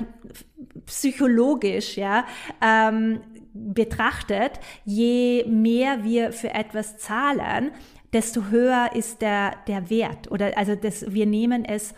psychologisch, 0.85 1.97
ja, 1.97 2.25
ähm, 2.61 3.19
betrachtet, 3.53 4.59
je 4.85 5.45
mehr 5.47 6.03
wir 6.03 6.31
für 6.31 6.53
etwas 6.53 6.97
zahlen, 6.97 7.71
desto 8.13 8.45
höher 8.49 8.91
ist 8.93 9.21
der, 9.21 9.55
der 9.67 9.89
Wert 9.89 10.31
oder 10.31 10.57
also 10.57 10.75
das, 10.75 11.11
wir 11.13 11.25
nehmen 11.25 11.65
es 11.65 11.93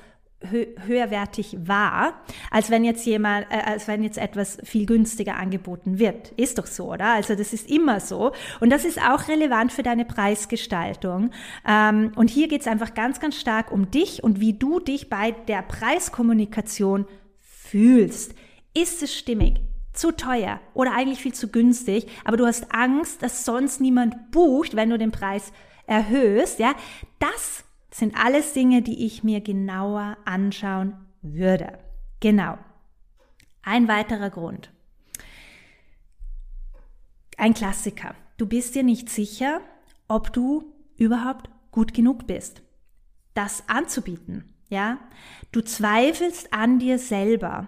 höherwertig 0.50 1.56
wahr, 1.66 2.22
als 2.50 2.70
wenn 2.70 2.84
jetzt 2.84 3.06
jemand, 3.06 3.46
äh, 3.52 3.62
als 3.64 3.88
wenn 3.88 4.04
jetzt 4.04 4.18
etwas 4.18 4.58
viel 4.64 4.86
günstiger 4.86 5.36
angeboten 5.36 6.00
wird. 6.00 6.30
Ist 6.32 6.58
doch 6.58 6.66
so, 6.66 6.92
oder? 6.92 7.14
Also 7.14 7.36
das 7.36 7.54
ist 7.54 7.70
immer 7.70 8.00
so. 8.00 8.32
Und 8.60 8.72
das 8.72 8.86
ist 8.86 9.00
auch 9.00 9.28
relevant 9.28 9.72
für 9.72 9.84
deine 9.84 10.06
Preisgestaltung. 10.06 11.32
Ähm, 11.68 12.12
und 12.16 12.30
hier 12.30 12.48
geht 12.48 12.62
es 12.62 12.68
einfach 12.68 12.94
ganz, 12.94 13.20
ganz 13.20 13.40
stark 13.40 13.72
um 13.72 13.92
dich 13.92 14.24
und 14.24 14.40
wie 14.40 14.54
du 14.54 14.80
dich 14.80 15.10
bei 15.10 15.32
der 15.32 15.62
Preiskommunikation 15.62 17.06
fühlst. 17.40 18.34
Ist 18.74 19.04
es 19.04 19.16
stimmig? 19.16 19.62
Zu 19.94 20.12
teuer 20.12 20.60
oder 20.74 20.94
eigentlich 20.94 21.22
viel 21.22 21.34
zu 21.34 21.50
günstig, 21.50 22.08
aber 22.24 22.38
du 22.38 22.46
hast 22.46 22.74
Angst, 22.74 23.22
dass 23.24 23.46
sonst 23.46 23.82
niemand 23.82 24.32
bucht, 24.32 24.76
wenn 24.76 24.90
du 24.90 24.98
den 24.98 25.12
Preis 25.12 25.52
erhöhst, 25.86 26.60
ja, 26.60 26.74
das 27.20 27.66
sind 27.92 28.16
alles 28.16 28.54
Dinge, 28.54 28.82
die 28.82 29.06
ich 29.06 29.24
mir 29.24 29.42
genauer 29.42 30.18
anschauen 30.26 30.96
würde. 31.22 31.78
Genau. 32.22 32.58
Ein 33.64 33.88
weiterer 33.88 34.30
Grund. 34.30 34.72
Ein 37.38 37.54
Klassiker. 37.54 38.16
Du 38.38 38.46
bist 38.48 38.76
dir 38.76 38.84
nicht 38.84 39.10
sicher, 39.10 39.62
ob 40.08 40.32
du 40.34 40.74
überhaupt 40.98 41.50
gut 41.72 41.94
genug 41.94 42.28
bist, 42.28 42.62
das 43.34 43.68
anzubieten. 43.68 44.54
Ja, 44.70 45.00
du 45.52 45.62
zweifelst 45.62 46.54
an 46.54 46.80
dir 46.80 46.98
selber. 46.98 47.68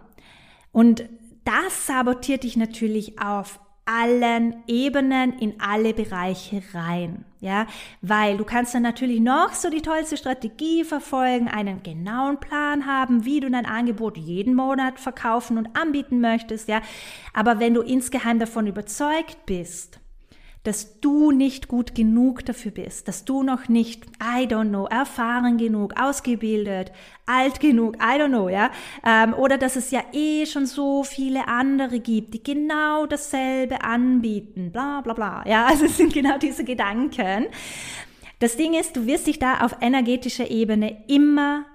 Und 0.72 1.10
das 1.45 1.88
sabotiert 1.88 2.43
dich 2.43 2.57
natürlich 2.57 3.19
auf 3.19 3.59
allen 3.85 4.63
Ebenen 4.67 5.38
in 5.39 5.59
alle 5.59 5.93
Bereiche 5.93 6.63
rein. 6.73 7.25
Ja, 7.41 7.67
weil 8.01 8.38
du 8.38 8.45
kannst 8.45 8.73
dann 8.73 8.83
natürlich 8.83 9.19
noch 9.19 9.51
so 9.51 9.69
die 9.69 9.81
tollste 9.81 10.15
Strategie 10.15 10.85
verfolgen, 10.85 11.50
einen 11.50 11.83
genauen 11.83 12.39
Plan 12.39 12.85
haben, 12.85 13.25
wie 13.25 13.41
du 13.41 13.51
dein 13.51 13.65
Angebot 13.65 14.17
jeden 14.17 14.55
Monat 14.55 14.97
verkaufen 15.01 15.57
und 15.57 15.75
anbieten 15.75 16.21
möchtest, 16.21 16.69
ja. 16.69 16.81
Aber 17.33 17.59
wenn 17.59 17.73
du 17.73 17.81
insgeheim 17.81 18.39
davon 18.39 18.67
überzeugt 18.67 19.45
bist, 19.45 20.00
dass 20.63 21.01
du 21.01 21.32
nicht 21.32 21.67
gut 21.67 21.93
genug 21.93 22.46
dafür 22.46 22.72
bist, 22.72 23.08
dass 23.08 23.25
du 23.25 23.43
noch 23.43 23.67
nicht, 23.67 24.05
I 24.22 24.46
don't 24.46 24.70
know, 24.70 24.86
erfahren 24.86 25.58
genug, 25.58 25.93
ausgebildet, 26.00 26.91
alt 27.25 27.60
genug, 27.60 27.98
I 27.98 28.20
don't 28.20 28.29
know, 28.29 28.48
ja, 28.48 28.72
ähm, 29.05 29.34
oder 29.34 29.58
dass 29.58 29.75
es 29.75 29.91
ja 29.91 30.01
eh 30.13 30.46
schon 30.46 30.65
so 30.65 31.03
viele 31.03 31.48
andere 31.48 32.00
gibt, 32.00 32.34
die 32.34 32.43
genau 32.43 33.05
dasselbe 33.05 33.84
anbieten, 33.84 34.72
bla 34.72 35.01
bla 35.01 35.13
bla, 35.13 35.43
ja, 35.46 35.65
also 35.70 35.86
es 35.86 35.98
sind 35.98 36.13
genau 36.13 36.38
diese 36.38 36.63
Gedanken. 36.63 37.48
Das 38.39 38.58
Ding 38.58 38.74
ist, 38.74 38.96
du 38.96 39.05
wirst 39.05 39.27
dich 39.27 39.39
da 39.39 39.62
auf 39.62 39.77
energetischer 39.82 40.50
Ebene 40.50 41.03
immer 41.08 41.65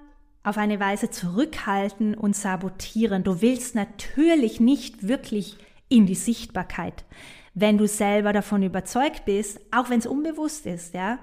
auf 0.43 0.57
eine 0.57 0.79
Weise 0.79 1.09
zurückhalten 1.09 2.15
und 2.15 2.35
sabotieren. 2.35 3.23
Du 3.23 3.41
willst 3.41 3.75
natürlich 3.75 4.59
nicht 4.59 5.07
wirklich 5.07 5.57
in 5.89 6.05
die 6.05 6.15
Sichtbarkeit 6.15 7.03
wenn 7.53 7.77
du 7.77 7.87
selber 7.87 8.33
davon 8.33 8.63
überzeugt 8.63 9.25
bist, 9.25 9.59
auch 9.71 9.89
wenn 9.89 9.99
es 9.99 10.05
unbewusst 10.05 10.65
ist, 10.65 10.93
ja, 10.93 11.19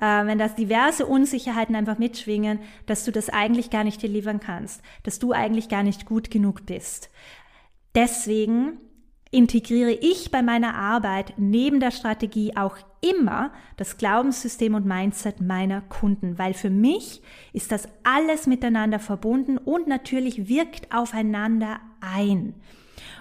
äh, 0.00 0.26
wenn 0.26 0.38
das 0.38 0.54
diverse 0.54 1.06
Unsicherheiten 1.06 1.74
einfach 1.74 1.98
mitschwingen, 1.98 2.60
dass 2.86 3.04
du 3.04 3.12
das 3.12 3.28
eigentlich 3.28 3.70
gar 3.70 3.84
nicht 3.84 4.02
delivern 4.02 4.40
kannst, 4.40 4.82
dass 5.02 5.18
du 5.18 5.32
eigentlich 5.32 5.68
gar 5.68 5.82
nicht 5.82 6.06
gut 6.06 6.30
genug 6.30 6.66
bist. 6.66 7.10
Deswegen 7.94 8.78
integriere 9.30 9.92
ich 9.92 10.30
bei 10.30 10.42
meiner 10.42 10.74
Arbeit 10.74 11.34
neben 11.36 11.80
der 11.80 11.90
Strategie 11.90 12.56
auch 12.56 12.76
immer 13.00 13.52
das 13.76 13.98
Glaubenssystem 13.98 14.74
und 14.74 14.86
Mindset 14.86 15.40
meiner 15.40 15.82
Kunden, 15.82 16.38
weil 16.38 16.54
für 16.54 16.70
mich 16.70 17.22
ist 17.52 17.72
das 17.72 17.88
alles 18.04 18.46
miteinander 18.46 18.98
verbunden 18.98 19.58
und 19.58 19.86
natürlich 19.86 20.48
wirkt 20.48 20.94
aufeinander 20.94 21.80
ein. 22.00 22.54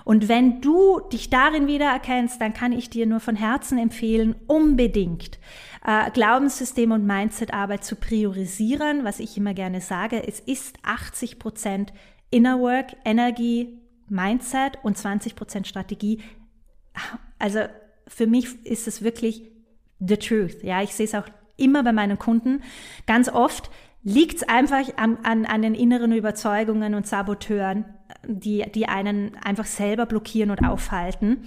Und 0.07 0.29
wenn 0.29 0.61
du 0.61 1.01
dich 1.11 1.29
darin 1.29 1.67
wiedererkennst, 1.67 2.39
dann 2.39 2.53
kann 2.53 2.71
ich 2.71 2.89
dir 2.89 3.05
nur 3.05 3.19
von 3.19 3.35
Herzen 3.35 3.77
empfehlen, 3.77 4.37
unbedingt 4.47 5.37
äh, 5.85 6.09
Glaubenssystem 6.11 6.93
und 6.93 7.05
Mindsetarbeit 7.05 7.83
zu 7.83 7.97
priorisieren, 7.97 9.03
was 9.03 9.19
ich 9.19 9.35
immer 9.35 9.53
gerne 9.53 9.81
sage. 9.81 10.25
Es 10.25 10.39
ist 10.39 10.77
80 10.83 11.39
Prozent 11.39 11.91
Inner 12.29 12.57
Work, 12.61 12.95
Energie, 13.03 13.81
Mindset 14.07 14.79
und 14.81 14.97
20 14.97 15.35
Prozent 15.35 15.67
Strategie. 15.67 16.21
Also 17.37 17.63
für 18.07 18.27
mich 18.27 18.65
ist 18.65 18.87
es 18.87 19.01
wirklich 19.01 19.43
the 19.99 20.15
truth. 20.15 20.63
Ja, 20.63 20.81
ich 20.81 20.95
sehe 20.95 21.05
es 21.05 21.15
auch 21.15 21.27
immer 21.57 21.83
bei 21.83 21.91
meinen 21.91 22.17
Kunden. 22.17 22.63
Ganz 23.07 23.27
oft 23.27 23.69
liegt 24.07 24.37
es 24.37 24.43
einfach 24.43 24.85
an, 24.95 25.17
an, 25.23 25.45
an 25.45 25.61
den 25.61 25.75
inneren 25.75 26.13
Überzeugungen 26.13 26.95
und 26.95 27.05
Saboteuren, 27.05 27.83
die, 28.25 28.63
die 28.73 28.87
einen 28.87 29.35
einfach 29.43 29.65
selber 29.65 30.05
blockieren 30.05 30.49
und 30.49 30.63
aufhalten. 30.63 31.43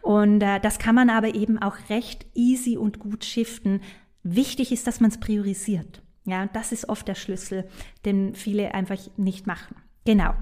Und 0.00 0.40
äh, 0.40 0.60
das 0.60 0.78
kann 0.78 0.94
man 0.94 1.10
aber 1.10 1.34
eben 1.34 1.58
auch 1.58 1.74
recht 1.90 2.24
easy 2.34 2.76
und 2.76 3.00
gut 3.00 3.24
shiften. 3.24 3.80
Wichtig 4.22 4.70
ist, 4.70 4.86
dass 4.86 5.00
man 5.00 5.10
es 5.10 5.18
priorisiert. 5.18 6.02
Ja, 6.24 6.46
das 6.52 6.70
ist 6.70 6.88
oft 6.88 7.08
der 7.08 7.16
Schlüssel, 7.16 7.68
den 8.04 8.36
viele 8.36 8.74
einfach 8.74 8.98
nicht 9.16 9.48
machen. 9.48 9.74
Genau. 10.06 10.34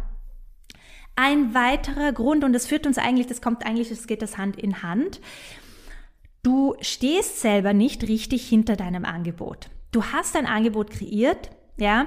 Ein 1.16 1.54
weiterer 1.54 2.12
Grund, 2.12 2.44
und 2.44 2.52
das 2.52 2.66
führt 2.66 2.86
uns 2.86 2.98
eigentlich, 2.98 3.28
das 3.28 3.40
kommt 3.40 3.64
eigentlich, 3.64 3.88
das 3.88 4.06
geht 4.06 4.20
das 4.20 4.36
Hand 4.36 4.56
in 4.56 4.82
Hand. 4.82 5.22
Du 6.42 6.74
stehst 6.82 7.40
selber 7.40 7.72
nicht 7.72 8.02
richtig 8.08 8.46
hinter 8.46 8.76
deinem 8.76 9.06
Angebot. 9.06 9.70
Du 9.90 10.04
hast 10.04 10.36
ein 10.36 10.46
Angebot 10.46 10.90
kreiert, 10.90 11.50
ja, 11.76 12.06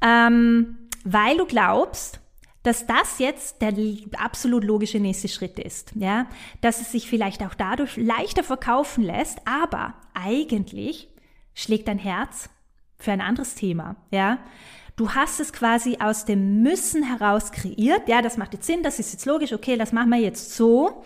ähm, 0.00 0.88
weil 1.04 1.36
du 1.36 1.46
glaubst, 1.46 2.20
dass 2.62 2.86
das 2.86 3.18
jetzt 3.18 3.62
der 3.62 3.72
absolut 4.18 4.64
logische 4.64 5.00
nächste 5.00 5.28
Schritt 5.28 5.58
ist, 5.58 5.92
ja, 5.94 6.26
dass 6.60 6.80
es 6.80 6.92
sich 6.92 7.08
vielleicht 7.08 7.42
auch 7.42 7.54
dadurch 7.54 7.96
leichter 7.96 8.42
verkaufen 8.42 9.04
lässt, 9.04 9.38
aber 9.46 9.94
eigentlich 10.14 11.08
schlägt 11.54 11.88
dein 11.88 11.98
Herz 11.98 12.50
für 12.98 13.12
ein 13.12 13.20
anderes 13.20 13.54
Thema, 13.54 13.96
ja. 14.10 14.38
Du 14.96 15.14
hast 15.14 15.38
es 15.38 15.52
quasi 15.52 15.98
aus 16.00 16.24
dem 16.24 16.60
Müssen 16.60 17.04
heraus 17.04 17.52
kreiert. 17.52 18.08
Ja, 18.08 18.20
das 18.20 18.36
macht 18.36 18.52
jetzt 18.52 18.66
Sinn, 18.66 18.82
das 18.82 18.98
ist 18.98 19.12
jetzt 19.12 19.26
logisch, 19.26 19.52
okay, 19.52 19.76
das 19.76 19.92
machen 19.92 20.10
wir 20.10 20.18
jetzt 20.18 20.56
so. 20.56 21.04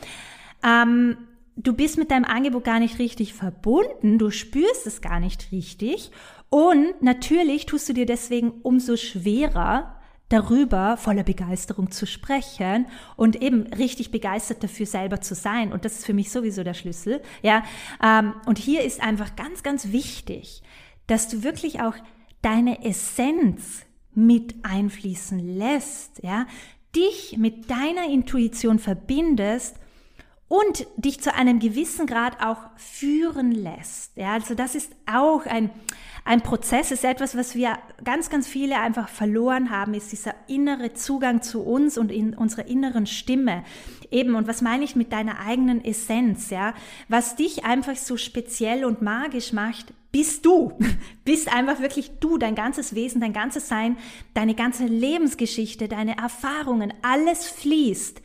Ähm, 0.64 1.18
du 1.56 1.72
bist 1.74 1.98
mit 1.98 2.10
deinem 2.10 2.24
Angebot 2.24 2.64
gar 2.64 2.80
nicht 2.80 2.98
richtig 2.98 3.34
verbunden, 3.34 4.18
du 4.18 4.30
spürst 4.30 4.86
es 4.86 5.00
gar 5.00 5.20
nicht 5.20 5.52
richtig 5.52 6.10
und 6.50 7.02
natürlich 7.02 7.66
tust 7.66 7.88
du 7.88 7.92
dir 7.92 8.06
deswegen 8.06 8.52
umso 8.62 8.96
schwerer, 8.96 9.96
darüber 10.28 10.96
voller 10.96 11.24
Begeisterung 11.24 11.90
zu 11.90 12.06
sprechen 12.06 12.86
und 13.16 13.42
eben 13.42 13.66
richtig 13.74 14.10
begeistert 14.10 14.62
dafür 14.64 14.86
selber 14.86 15.20
zu 15.20 15.34
sein. 15.34 15.72
Und 15.72 15.84
das 15.84 15.98
ist 15.98 16.06
für 16.06 16.14
mich 16.14 16.30
sowieso 16.30 16.64
der 16.64 16.72
Schlüssel. 16.72 17.20
Ja, 17.42 17.64
ähm, 18.02 18.32
und 18.46 18.58
hier 18.58 18.82
ist 18.82 19.02
einfach 19.02 19.36
ganz, 19.36 19.62
ganz 19.62 19.92
wichtig, 19.92 20.62
dass 21.06 21.28
du 21.28 21.42
wirklich 21.42 21.82
auch 21.82 21.94
deine 22.40 22.82
Essenz 22.84 23.84
mit 24.14 24.54
einfließen 24.62 25.38
lässt, 25.38 26.22
ja, 26.22 26.46
dich 26.96 27.36
mit 27.36 27.70
deiner 27.70 28.08
Intuition 28.10 28.78
verbindest 28.78 29.76
und 30.52 30.86
dich 30.98 31.18
zu 31.22 31.32
einem 31.32 31.60
gewissen 31.60 32.06
Grad 32.06 32.44
auch 32.44 32.58
führen 32.76 33.52
lässt. 33.52 34.14
Ja, 34.18 34.34
also 34.34 34.54
das 34.54 34.74
ist 34.74 34.92
auch 35.10 35.46
ein, 35.46 35.70
ein 36.26 36.42
Prozess, 36.42 36.90
ist 36.90 37.06
etwas, 37.06 37.34
was 37.34 37.54
wir 37.54 37.78
ganz, 38.04 38.28
ganz 38.28 38.46
viele 38.46 38.78
einfach 38.78 39.08
verloren 39.08 39.70
haben, 39.70 39.94
ist 39.94 40.12
dieser 40.12 40.34
innere 40.48 40.92
Zugang 40.92 41.40
zu 41.40 41.62
uns 41.62 41.96
und 41.96 42.12
in 42.12 42.34
unserer 42.34 42.66
inneren 42.66 43.06
Stimme. 43.06 43.64
Eben, 44.10 44.34
und 44.34 44.46
was 44.46 44.60
meine 44.60 44.84
ich 44.84 44.94
mit 44.94 45.10
deiner 45.14 45.38
eigenen 45.38 45.82
Essenz, 45.82 46.50
ja? 46.50 46.74
Was 47.08 47.34
dich 47.34 47.64
einfach 47.64 47.96
so 47.96 48.18
speziell 48.18 48.84
und 48.84 49.00
magisch 49.00 49.54
macht, 49.54 49.94
bist 50.12 50.44
du. 50.44 50.72
Bist 51.24 51.50
einfach 51.50 51.80
wirklich 51.80 52.18
du, 52.20 52.36
dein 52.36 52.54
ganzes 52.54 52.94
Wesen, 52.94 53.22
dein 53.22 53.32
ganzes 53.32 53.68
Sein, 53.68 53.96
deine 54.34 54.54
ganze 54.54 54.84
Lebensgeschichte, 54.84 55.88
deine 55.88 56.18
Erfahrungen, 56.18 56.92
alles 57.00 57.46
fließt 57.48 58.20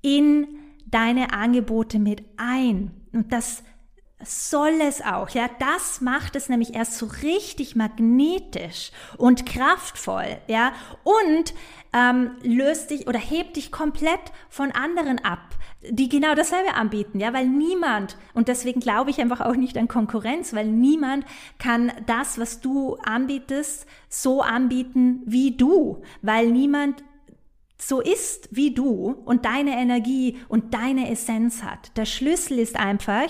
in 0.00 0.48
deine 0.92 1.32
Angebote 1.32 1.98
mit 1.98 2.22
ein. 2.36 2.92
Und 3.12 3.32
das 3.32 3.64
soll 4.24 4.80
es 4.80 5.02
auch. 5.02 5.30
Ja, 5.30 5.50
das 5.58 6.00
macht 6.00 6.36
es 6.36 6.48
nämlich 6.48 6.74
erst 6.74 6.96
so 6.98 7.06
richtig 7.22 7.76
magnetisch 7.76 8.92
und 9.16 9.46
kraftvoll. 9.46 10.38
Ja, 10.46 10.72
und 11.02 11.54
ähm, 11.92 12.32
löst 12.42 12.90
dich 12.90 13.06
oder 13.06 13.18
hebt 13.18 13.56
dich 13.56 13.72
komplett 13.72 14.20
von 14.48 14.70
anderen 14.72 15.18
ab, 15.18 15.56
die 15.82 16.08
genau 16.08 16.34
dasselbe 16.34 16.74
anbieten. 16.74 17.20
Ja, 17.20 17.32
weil 17.32 17.46
niemand 17.46 18.16
und 18.34 18.48
deswegen 18.48 18.80
glaube 18.80 19.10
ich 19.10 19.20
einfach 19.20 19.40
auch 19.40 19.56
nicht 19.56 19.76
an 19.76 19.88
Konkurrenz, 19.88 20.54
weil 20.54 20.66
niemand 20.66 21.24
kann 21.58 21.92
das, 22.06 22.38
was 22.38 22.60
du 22.60 22.96
anbietest, 22.96 23.86
so 24.08 24.42
anbieten 24.42 25.22
wie 25.26 25.56
du, 25.56 26.02
weil 26.22 26.50
niemand 26.50 27.02
so 27.84 28.00
ist 28.00 28.48
wie 28.52 28.72
du 28.72 29.16
und 29.24 29.44
deine 29.44 29.76
Energie 29.76 30.38
und 30.48 30.72
deine 30.72 31.10
Essenz 31.10 31.64
hat. 31.64 31.96
Der 31.96 32.04
Schlüssel 32.04 32.60
ist 32.60 32.76
einfach, 32.76 33.26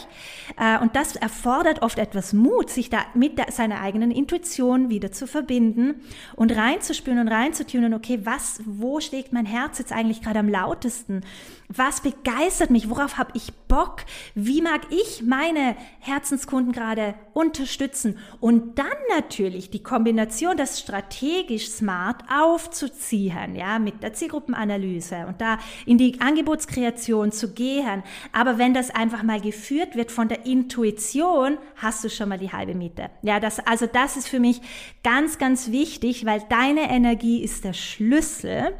äh, 0.58 0.78
und 0.78 0.94
das 0.94 1.16
erfordert 1.16 1.80
oft 1.80 1.98
etwas 1.98 2.34
Mut, 2.34 2.68
sich 2.68 2.90
da 2.90 2.98
mit 3.14 3.38
der, 3.38 3.50
seiner 3.50 3.80
eigenen 3.80 4.10
Intuition 4.10 4.90
wieder 4.90 5.10
zu 5.10 5.26
verbinden 5.26 6.02
und 6.36 6.54
reinzuspüren 6.54 7.18
und 7.18 7.28
reinzutunen, 7.28 7.94
okay, 7.94 8.20
was, 8.24 8.60
wo 8.66 9.00
schlägt 9.00 9.32
mein 9.32 9.46
Herz 9.46 9.78
jetzt 9.78 9.92
eigentlich 9.92 10.20
gerade 10.20 10.40
am 10.40 10.48
lautesten? 10.48 11.22
Was 11.68 12.02
begeistert 12.02 12.70
mich? 12.70 12.90
Worauf 12.90 13.16
habe 13.16 13.32
ich 13.34 13.54
Bock? 13.68 14.04
Wie 14.34 14.60
mag 14.60 14.82
ich 14.90 15.22
meine 15.22 15.76
Herzenskunden 16.00 16.72
gerade 16.72 17.14
unterstützen? 17.32 18.18
Und 18.40 18.78
dann 18.78 18.86
natürlich 19.08 19.70
die 19.70 19.82
Kombination, 19.82 20.58
das 20.58 20.78
strategisch 20.78 21.70
smart 21.70 22.24
aufzuziehen, 22.30 23.56
ja, 23.56 23.78
mit 23.78 24.02
der 24.02 24.12
Zielgruppenanalyse 24.42 25.26
und 25.26 25.40
da 25.40 25.58
in 25.86 25.98
die 25.98 26.20
Angebotskreation 26.20 27.32
zu 27.32 27.52
gehen. 27.52 28.02
Aber 28.32 28.58
wenn 28.58 28.74
das 28.74 28.90
einfach 28.90 29.22
mal 29.22 29.40
geführt 29.40 29.96
wird 29.96 30.10
von 30.10 30.28
der 30.28 30.46
Intuition, 30.46 31.58
hast 31.76 32.04
du 32.04 32.10
schon 32.10 32.28
mal 32.28 32.38
die 32.38 32.52
halbe 32.52 32.74
Miete. 32.74 33.10
Ja, 33.22 33.40
das, 33.40 33.58
also 33.60 33.86
das 33.86 34.16
ist 34.16 34.28
für 34.28 34.40
mich 34.40 34.60
ganz, 35.02 35.38
ganz 35.38 35.70
wichtig, 35.70 36.26
weil 36.26 36.42
deine 36.48 36.90
Energie 36.90 37.42
ist 37.42 37.64
der 37.64 37.72
Schlüssel 37.72 38.72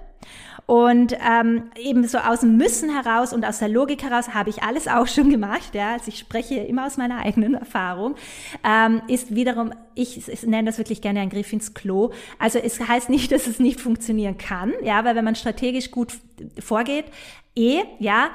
und 0.67 1.17
ähm, 1.29 1.65
eben 1.77 2.07
so 2.07 2.19
aus 2.19 2.41
dem 2.41 2.57
Müssen 2.57 2.89
heraus 2.89 3.33
und 3.33 3.45
aus 3.45 3.59
der 3.59 3.69
Logik 3.69 4.03
heraus 4.03 4.33
habe 4.33 4.51
ich 4.51 4.63
alles 4.63 4.89
auch 4.89 5.07
schon 5.07 5.31
gemacht. 5.31 5.75
Ja, 5.75 5.93
also 5.93 6.09
ich 6.09 6.19
spreche 6.19 6.55
immer 6.55 6.87
aus 6.87 6.97
meiner 6.97 7.19
eigenen 7.19 7.55
Erfahrung. 7.55 8.15
Ähm, 8.65 9.03
ist 9.09 9.35
wiederum, 9.35 9.73
ich, 9.95 10.29
ich 10.29 10.43
nenne 10.45 10.67
das 10.67 10.79
wirklich 10.79 11.03
gerne 11.03 11.21
ein 11.21 11.31
Griff 11.31 11.53
ins 11.53 11.75
Klo. 11.75 12.13
Also 12.39 12.59
es 12.59 12.81
heißt 12.81 13.11
nicht, 13.11 13.33
dass 13.33 13.47
es 13.47 13.59
nicht 13.59 13.81
funktionieren 13.81 14.39
kann. 14.39 14.73
Ja, 14.83 15.05
weil 15.05 15.17
wenn 15.17 15.25
man 15.25 15.35
strategisch 15.35 15.91
gut 15.91 16.15
vorgeht, 16.59 17.07
eh, 17.57 17.81
ja, 17.99 18.31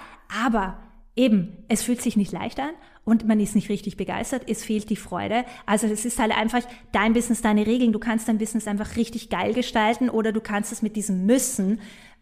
aber 0.46 0.78
eben, 1.18 1.66
es 1.68 1.84
fühlt 1.84 2.02
sich 2.02 2.16
nicht 2.16 2.32
leicht 2.32 2.60
an 2.60 2.72
und 3.04 3.28
man 3.28 3.40
ist 3.40 3.56
nicht 3.56 3.70
richtig 3.70 3.98
begeistert, 3.98 4.44
es 4.48 4.64
fehlt 4.64 4.90
die 4.90 4.96
Freude. 4.96 5.46
Also 5.66 5.88
es 5.88 6.06
ist 6.06 6.20
halt 6.20 6.38
einfach 6.38 6.62
dein 6.92 7.14
Business, 7.14 7.42
deine 7.42 7.66
Regeln. 7.66 7.92
Du 7.92 8.00
kannst 8.00 8.28
dein 8.28 8.38
Business 8.38 8.68
einfach 8.68 8.96
richtig 8.96 9.30
geil 9.30 9.54
gestalten 9.54 10.10
oder 10.10 10.32
du 10.32 10.42
kannst 10.42 10.72
es 10.72 10.82
mit 10.82 10.96
diesem 10.96 11.26
Müssen 11.26 11.80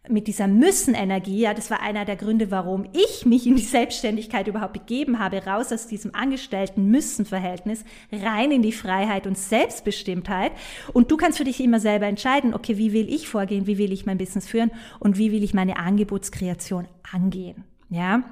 mit 0.10 0.28
dieser 0.28 0.48
Müssen-Energie, 0.48 1.40
ja, 1.40 1.54
das 1.54 1.72
war 1.72 1.82
einer 1.82 2.06
der 2.06 2.16
Gründe, 2.16 2.52
warum 2.52 2.86
ich 2.94 3.26
mich 3.26 3.48
in 3.48 3.56
die 3.56 3.64
Selbstständigkeit 3.64 4.48
überhaupt 4.48 4.74
begeben 4.74 5.20
habe, 5.20 5.46
raus 5.46 5.72
aus 5.72 5.88
diesem 5.88 6.14
Angestellten-Müssen-Verhältnis, 6.14 7.84
rein 8.12 8.52
in 8.52 8.62
die 8.62 8.72
Freiheit 8.72 9.28
und 9.28 9.38
Selbstbestimmtheit. 9.38 10.52
Und 10.94 11.12
du 11.12 11.18
kannst 11.18 11.38
für 11.38 11.44
dich 11.44 11.62
immer 11.62 11.80
selber 11.80 12.06
entscheiden, 12.06 12.54
okay, 12.54 12.78
wie 12.78 12.94
will 12.94 13.12
ich 13.12 13.28
vorgehen, 13.28 13.68
wie 13.68 13.78
will 13.78 13.92
ich 13.92 14.06
mein 14.06 14.18
Business 14.18 14.48
führen 14.48 14.72
und 15.00 15.18
wie 15.18 15.32
will 15.32 15.44
ich 15.44 15.54
meine 15.54 15.78
Angebotskreation 15.78 16.88
angehen, 17.12 17.64
ja. 17.90 18.24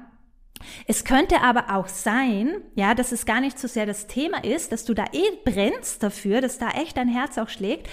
Es 0.86 1.04
könnte 1.04 1.40
aber 1.42 1.74
auch 1.74 1.88
sein, 1.88 2.56
ja, 2.74 2.94
dass 2.94 3.12
es 3.12 3.26
gar 3.26 3.40
nicht 3.40 3.58
so 3.58 3.68
sehr 3.68 3.86
das 3.86 4.06
Thema 4.06 4.44
ist, 4.44 4.72
dass 4.72 4.84
du 4.84 4.94
da 4.94 5.04
eh 5.12 5.30
brennst 5.44 6.02
dafür, 6.02 6.40
dass 6.40 6.58
da 6.58 6.70
echt 6.70 6.96
dein 6.96 7.08
Herz 7.08 7.38
auch 7.38 7.48
schlägt, 7.48 7.88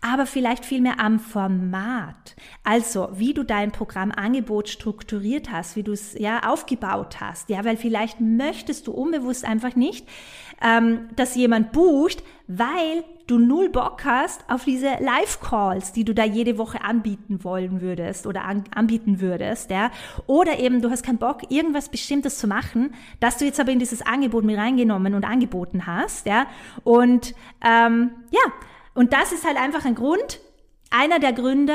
aber 0.00 0.26
vielleicht 0.26 0.64
viel 0.64 0.80
mehr 0.80 1.00
am 1.00 1.18
Format. 1.18 2.36
Also, 2.62 3.08
wie 3.14 3.34
du 3.34 3.42
dein 3.42 3.72
Programmangebot 3.72 4.68
strukturiert 4.68 5.50
hast, 5.50 5.74
wie 5.74 5.82
du 5.82 5.92
es 5.92 6.14
ja 6.14 6.48
aufgebaut 6.48 7.20
hast. 7.20 7.50
Ja, 7.50 7.64
weil 7.64 7.76
vielleicht 7.76 8.20
möchtest 8.20 8.86
du 8.86 8.92
unbewusst 8.92 9.44
einfach 9.44 9.74
nicht, 9.74 10.06
ähm, 10.62 11.08
dass 11.16 11.34
jemand 11.34 11.72
bucht, 11.72 12.22
weil 12.46 13.04
du 13.26 13.38
null 13.38 13.68
Bock 13.68 14.04
hast 14.04 14.42
auf 14.48 14.64
diese 14.64 14.96
Live-Calls, 15.00 15.92
die 15.92 16.04
du 16.04 16.14
da 16.14 16.24
jede 16.24 16.58
Woche 16.58 16.82
anbieten 16.82 17.44
wollen 17.44 17.80
würdest 17.80 18.26
oder 18.26 18.44
an, 18.44 18.64
anbieten 18.74 19.20
würdest, 19.20 19.70
ja. 19.70 19.90
Oder 20.26 20.58
eben 20.58 20.80
du 20.80 20.90
hast 20.90 21.04
keinen 21.04 21.18
Bock, 21.18 21.50
irgendwas 21.50 21.90
Bestimmtes 21.90 22.38
zu 22.38 22.46
machen, 22.46 22.94
das 23.20 23.36
du 23.36 23.44
jetzt 23.44 23.60
aber 23.60 23.70
in 23.70 23.78
dieses 23.78 24.02
Angebot 24.02 24.44
mit 24.44 24.56
reingenommen 24.56 25.14
und 25.14 25.24
angeboten 25.24 25.86
hast, 25.86 26.26
ja. 26.26 26.46
Und 26.84 27.34
ähm, 27.64 28.10
ja, 28.30 28.40
und 28.94 29.12
das 29.12 29.32
ist 29.32 29.46
halt 29.46 29.58
einfach 29.58 29.84
ein 29.84 29.94
Grund, 29.94 30.40
einer 30.90 31.18
der 31.18 31.32
Gründe, 31.32 31.74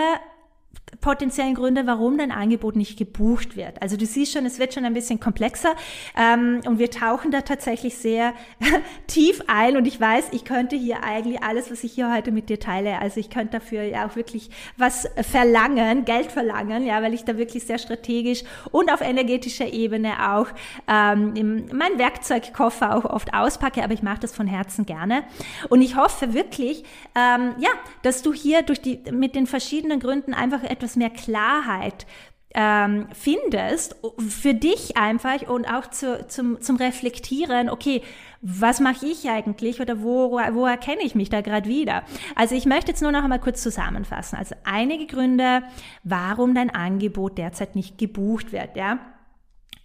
potenziellen 1.01 1.55
Gründe, 1.55 1.87
warum 1.87 2.17
dein 2.17 2.31
Angebot 2.31 2.75
nicht 2.75 2.97
gebucht 2.97 3.55
wird. 3.55 3.81
Also 3.81 3.97
du 3.97 4.05
siehst 4.05 4.33
schon, 4.33 4.45
es 4.45 4.59
wird 4.59 4.73
schon 4.73 4.85
ein 4.85 4.93
bisschen 4.93 5.19
komplexer 5.19 5.75
ähm, 6.17 6.61
und 6.65 6.79
wir 6.79 6.91
tauchen 6.91 7.31
da 7.31 7.41
tatsächlich 7.41 7.97
sehr 7.97 8.33
tief 9.07 9.41
ein 9.47 9.77
und 9.77 9.85
ich 9.85 9.99
weiß, 9.99 10.29
ich 10.31 10.45
könnte 10.45 10.75
hier 10.75 11.03
eigentlich 11.03 11.41
alles, 11.43 11.71
was 11.71 11.83
ich 11.83 11.93
hier 11.93 12.13
heute 12.13 12.31
mit 12.31 12.49
dir 12.49 12.59
teile, 12.59 12.99
also 12.99 13.19
ich 13.19 13.29
könnte 13.29 13.59
dafür 13.59 13.83
ja 13.83 14.07
auch 14.07 14.15
wirklich 14.15 14.49
was 14.77 15.09
verlangen, 15.21 16.05
Geld 16.05 16.31
verlangen, 16.31 16.85
ja, 16.85 17.01
weil 17.01 17.13
ich 17.13 17.23
da 17.23 17.37
wirklich 17.37 17.63
sehr 17.65 17.77
strategisch 17.77 18.43
und 18.71 18.91
auf 18.91 19.01
energetischer 19.01 19.71
Ebene 19.71 20.33
auch 20.33 20.47
ähm, 20.87 21.65
mein 21.73 21.97
Werkzeugkoffer 21.97 22.95
auch 22.95 23.05
oft 23.05 23.33
auspacke, 23.33 23.83
aber 23.83 23.93
ich 23.93 24.03
mache 24.03 24.19
das 24.19 24.35
von 24.35 24.47
Herzen 24.47 24.85
gerne 24.85 25.23
und 25.69 25.81
ich 25.81 25.95
hoffe 25.95 26.33
wirklich, 26.33 26.83
ähm, 27.15 27.55
ja, 27.57 27.69
dass 28.01 28.21
du 28.21 28.33
hier 28.33 28.61
durch 28.61 28.81
die 28.81 28.99
mit 29.11 29.35
den 29.35 29.47
verschiedenen 29.47 29.99
Gründen 29.99 30.33
einfach 30.33 30.63
etwas 30.63 30.82
mehr 30.95 31.09
Klarheit 31.09 32.05
ähm, 32.53 33.07
findest, 33.13 33.95
für 34.19 34.53
dich 34.53 34.95
einfach 34.95 35.47
und 35.47 35.65
auch 35.65 35.87
zu, 35.87 36.27
zum, 36.27 36.61
zum 36.61 36.75
Reflektieren, 36.75 37.69
okay, 37.69 38.01
was 38.41 38.79
mache 38.79 39.05
ich 39.05 39.27
eigentlich 39.29 39.81
oder 39.81 40.01
wo, 40.01 40.31
wo 40.31 40.65
erkenne 40.65 41.01
ich 41.03 41.15
mich 41.15 41.29
da 41.29 41.41
gerade 41.41 41.67
wieder? 41.67 42.03
Also 42.35 42.55
ich 42.55 42.65
möchte 42.65 42.91
jetzt 42.91 43.01
nur 43.01 43.11
noch 43.11 43.23
einmal 43.23 43.39
kurz 43.39 43.63
zusammenfassen. 43.63 44.37
Also 44.37 44.55
einige 44.65 45.07
Gründe, 45.07 45.63
warum 46.03 46.53
dein 46.53 46.69
Angebot 46.69 47.37
derzeit 47.37 47.75
nicht 47.75 47.97
gebucht 47.97 48.51
wird, 48.51 48.75
ja. 48.75 48.99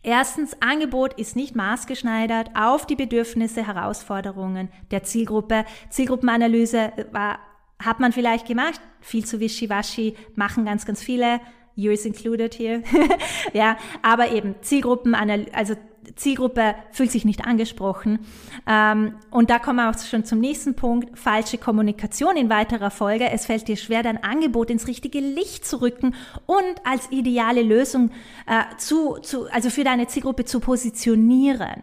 Erstens, 0.03 0.57
Angebot 0.61 1.15
ist 1.15 1.37
nicht 1.37 1.57
maßgeschneidert 1.57 2.51
auf 2.55 2.87
die 2.87 2.95
Bedürfnisse, 2.95 3.67
Herausforderungen 3.67 4.69
der 4.91 5.03
Zielgruppe. 5.03 5.65
Zielgruppenanalyse 5.91 6.93
war, 7.11 7.41
hat 7.79 8.01
man 8.01 8.13
vielleicht 8.13 8.47
gemacht, 8.47 8.81
viel 9.01 9.25
zu 9.25 9.41
wischiwaschi, 9.41 10.17
machen 10.35 10.65
ganz, 10.65 10.85
ganz 10.85 11.03
viele 11.03 11.41
yours 11.77 12.05
included 12.05 12.55
here. 12.55 12.83
ja, 13.53 13.77
aber 14.03 14.33
eben 14.33 14.57
Zielgruppen, 14.63 15.15
also 15.15 15.75
Zielgruppe 16.17 16.75
fühlt 16.91 17.11
sich 17.11 17.25
nicht 17.25 17.47
angesprochen. 17.47 18.21
Ähm, 18.67 19.15
und 19.31 19.51
da 19.51 19.59
kommen 19.59 19.77
wir 19.77 19.91
auch 19.91 19.99
schon 19.99 20.25
zum 20.25 20.41
nächsten 20.41 20.75
Punkt, 20.75 21.19
falsche 21.19 21.59
Kommunikation 21.59 22.37
in 22.37 22.51
weiterer 22.51 22.91
Folge. 22.91 23.31
Es 23.31 23.47
fällt 23.47 23.69
dir 23.69 23.77
schwer, 23.77 24.03
dein 24.03 24.23
Angebot 24.23 24.71
ins 24.71 24.87
richtige 24.87 25.21
Licht 25.21 25.67
zu 25.67 25.81
rücken 25.81 26.15
und 26.47 26.75
als 26.85 27.11
ideale 27.11 27.63
Lösung 27.63 28.11
äh, 28.47 28.77
zu, 28.79 29.19
zu, 29.19 29.49
also 29.51 29.71
für 29.71 29.85
deine 29.85 30.07
Zielgruppe 30.09 30.45
zu 30.45 30.61
positionieren. 30.61 31.83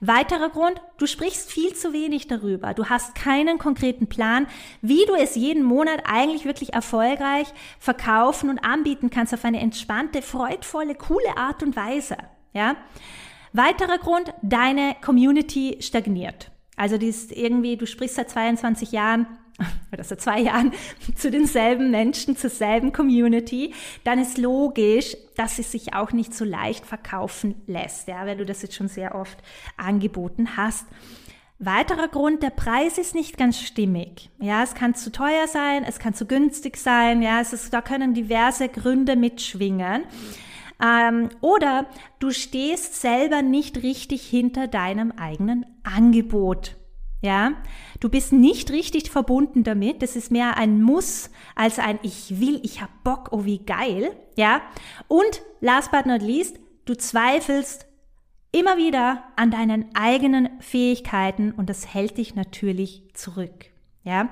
Weiterer 0.00 0.50
Grund, 0.50 0.80
du 0.98 1.06
sprichst 1.06 1.50
viel 1.50 1.74
zu 1.74 1.92
wenig 1.92 2.26
darüber. 2.26 2.74
Du 2.74 2.86
hast 2.86 3.14
keinen 3.14 3.58
konkreten 3.58 4.08
Plan, 4.08 4.46
wie 4.80 5.04
du 5.06 5.14
es 5.14 5.34
jeden 5.34 5.62
Monat 5.62 6.02
eigentlich 6.04 6.44
wirklich 6.44 6.72
erfolgreich 6.72 7.48
verkaufen 7.78 8.50
und 8.50 8.64
anbieten 8.64 9.10
kannst 9.10 9.32
auf 9.32 9.44
eine 9.44 9.60
entspannte, 9.60 10.22
freudvolle, 10.22 10.94
coole 10.94 11.36
Art 11.36 11.62
und 11.62 11.76
Weise. 11.76 12.16
Ja? 12.52 12.76
Weiterer 13.52 13.98
Grund, 13.98 14.32
deine 14.42 14.96
Community 15.04 15.78
stagniert. 15.80 16.50
Also 16.76 16.98
die 16.98 17.08
ist 17.08 17.32
irgendwie, 17.32 17.76
du 17.76 17.86
sprichst 17.86 18.16
seit 18.16 18.30
22 18.30 18.92
Jahren 18.92 19.26
oder 19.92 20.04
seit 20.04 20.20
zwei 20.20 20.40
Jahren 20.40 20.72
zu 21.16 21.30
denselben 21.30 21.90
Menschen, 21.90 22.36
zur 22.36 22.50
selben 22.50 22.92
Community, 22.92 23.74
dann 24.04 24.18
ist 24.18 24.38
logisch, 24.38 25.16
dass 25.36 25.58
es 25.58 25.72
sich 25.72 25.94
auch 25.94 26.12
nicht 26.12 26.34
so 26.34 26.44
leicht 26.44 26.86
verkaufen 26.86 27.54
lässt, 27.66 28.08
ja, 28.08 28.26
wenn 28.26 28.38
du 28.38 28.46
das 28.46 28.62
jetzt 28.62 28.74
schon 28.74 28.88
sehr 28.88 29.14
oft 29.14 29.38
angeboten 29.76 30.56
hast. 30.56 30.86
Weiterer 31.64 32.08
Grund, 32.08 32.42
der 32.42 32.50
Preis 32.50 32.98
ist 32.98 33.14
nicht 33.14 33.38
ganz 33.38 33.60
stimmig. 33.60 34.30
Ja, 34.40 34.64
es 34.64 34.74
kann 34.74 34.96
zu 34.96 35.12
teuer 35.12 35.46
sein, 35.46 35.84
es 35.84 36.00
kann 36.00 36.12
zu 36.12 36.26
günstig 36.26 36.76
sein, 36.76 37.22
ja, 37.22 37.40
es 37.40 37.52
ist, 37.52 37.72
da 37.72 37.80
können 37.80 38.14
diverse 38.14 38.68
Gründe 38.68 39.14
mitschwingen. 39.14 40.02
Ähm, 40.82 41.28
oder 41.40 41.86
du 42.18 42.32
stehst 42.32 43.00
selber 43.00 43.42
nicht 43.42 43.84
richtig 43.84 44.22
hinter 44.22 44.66
deinem 44.66 45.12
eigenen 45.12 45.64
Angebot. 45.84 46.76
Ja, 47.22 47.52
du 48.00 48.08
bist 48.08 48.32
nicht 48.32 48.72
richtig 48.72 49.10
verbunden 49.10 49.62
damit. 49.62 50.02
Das 50.02 50.16
ist 50.16 50.32
mehr 50.32 50.56
ein 50.56 50.82
Muss 50.82 51.30
als 51.54 51.78
ein 51.78 52.00
Ich 52.02 52.40
will, 52.40 52.60
ich 52.64 52.82
hab 52.82 52.90
Bock, 53.04 53.28
oh 53.30 53.44
wie 53.44 53.60
geil. 53.60 54.10
Ja, 54.36 54.60
und 55.06 55.42
last 55.60 55.92
but 55.92 56.04
not 56.04 56.20
least, 56.20 56.58
du 56.84 56.96
zweifelst 56.96 57.86
immer 58.50 58.76
wieder 58.76 59.22
an 59.36 59.52
deinen 59.52 59.94
eigenen 59.94 60.60
Fähigkeiten 60.60 61.52
und 61.52 61.70
das 61.70 61.94
hält 61.94 62.18
dich 62.18 62.34
natürlich 62.34 63.04
zurück. 63.14 63.66
Ja, 64.02 64.28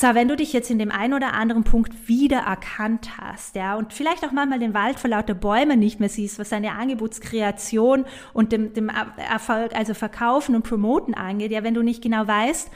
so, 0.00 0.14
wenn 0.14 0.28
du 0.28 0.36
dich 0.36 0.52
jetzt 0.52 0.70
in 0.70 0.78
dem 0.78 0.92
einen 0.92 1.12
oder 1.12 1.32
anderen 1.32 1.64
Punkt 1.64 2.06
wiedererkannt 2.06 3.18
hast, 3.18 3.56
ja, 3.56 3.74
und 3.74 3.92
vielleicht 3.92 4.24
auch 4.24 4.30
manchmal 4.30 4.60
den 4.60 4.72
Wald 4.72 5.00
vor 5.00 5.10
lauter 5.10 5.34
Bäumen 5.34 5.80
nicht 5.80 5.98
mehr 5.98 6.08
siehst, 6.08 6.38
was 6.38 6.50
deine 6.50 6.70
Angebotskreation 6.74 8.04
und 8.32 8.52
dem, 8.52 8.72
dem 8.74 8.92
Erfolg, 9.16 9.74
also 9.74 9.94
Verkaufen 9.94 10.54
und 10.54 10.62
Promoten 10.62 11.14
angeht, 11.14 11.50
ja, 11.50 11.64
wenn 11.64 11.74
du 11.74 11.82
nicht 11.82 12.00
genau 12.00 12.28
weißt, 12.28 12.70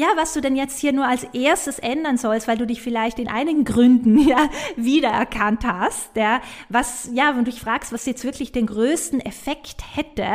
ja, 0.00 0.08
was 0.16 0.32
du 0.32 0.40
denn 0.40 0.56
jetzt 0.56 0.78
hier 0.78 0.94
nur 0.94 1.06
als 1.06 1.24
erstes 1.34 1.78
ändern 1.78 2.16
sollst, 2.16 2.48
weil 2.48 2.56
du 2.56 2.66
dich 2.66 2.80
vielleicht 2.80 3.18
in 3.18 3.28
einigen 3.28 3.64
Gründen 3.64 4.18
ja 4.28 4.48
wiedererkannt 4.76 5.66
hast, 5.66 6.16
ja, 6.16 6.40
was 6.70 7.10
ja, 7.12 7.36
wenn 7.36 7.44
du 7.44 7.50
dich 7.50 7.60
fragst, 7.60 7.92
was 7.92 8.06
jetzt 8.06 8.24
wirklich 8.24 8.50
den 8.50 8.66
größten 8.66 9.20
Effekt 9.20 9.84
hätte, 9.94 10.26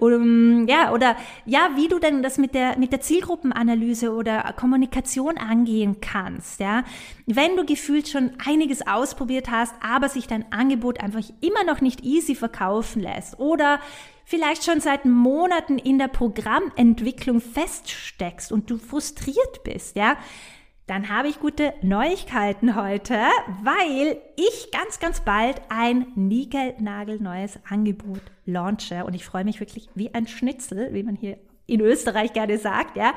um, 0.00 0.68
ja, 0.68 0.92
oder 0.92 1.16
ja, 1.46 1.70
wie 1.76 1.88
du 1.88 1.98
denn 1.98 2.22
das 2.22 2.36
mit 2.36 2.54
der 2.54 2.76
mit 2.78 2.92
der 2.92 3.00
Zielgruppenanalyse 3.00 4.12
oder 4.12 4.52
Kommunikation 4.54 5.38
angehen 5.38 6.02
kannst, 6.02 6.60
ja, 6.60 6.84
wenn 7.24 7.56
du 7.56 7.64
gefühlt 7.64 8.08
schon 8.08 8.32
einiges 8.46 8.86
ausprobiert 8.86 9.50
hast, 9.50 9.74
aber 9.80 10.10
sich 10.10 10.26
dein 10.26 10.52
Angebot 10.52 11.00
einfach 11.00 11.22
immer 11.40 11.64
noch 11.64 11.80
nicht 11.80 12.04
easy 12.04 12.34
verkaufen 12.34 13.00
lässt 13.00 13.40
oder 13.40 13.80
vielleicht 14.26 14.64
schon 14.64 14.80
seit 14.80 15.06
Monaten 15.06 15.78
in 15.78 15.98
der 15.98 16.08
Programmentwicklung 16.08 17.40
feststeckst 17.40 18.52
und 18.52 18.68
du 18.68 18.76
frustriert 18.76 19.62
bist, 19.64 19.96
ja, 19.96 20.18
dann 20.86 21.08
habe 21.08 21.28
ich 21.28 21.40
gute 21.40 21.72
Neuigkeiten 21.82 22.76
heute, 22.76 23.14
weil 23.62 24.18
ich 24.36 24.70
ganz, 24.70 25.00
ganz 25.00 25.20
bald 25.20 25.60
ein 25.68 26.06
niegelnagelneues 26.14 27.58
Angebot 27.68 28.20
launche 28.44 29.04
und 29.04 29.14
ich 29.14 29.24
freue 29.24 29.44
mich 29.44 29.58
wirklich 29.58 29.88
wie 29.94 30.14
ein 30.14 30.26
Schnitzel, 30.26 30.92
wie 30.92 31.02
man 31.02 31.16
hier 31.16 31.38
in 31.68 31.80
Österreich 31.80 32.32
gerne 32.32 32.58
sagt, 32.58 32.96
ja, 32.96 33.14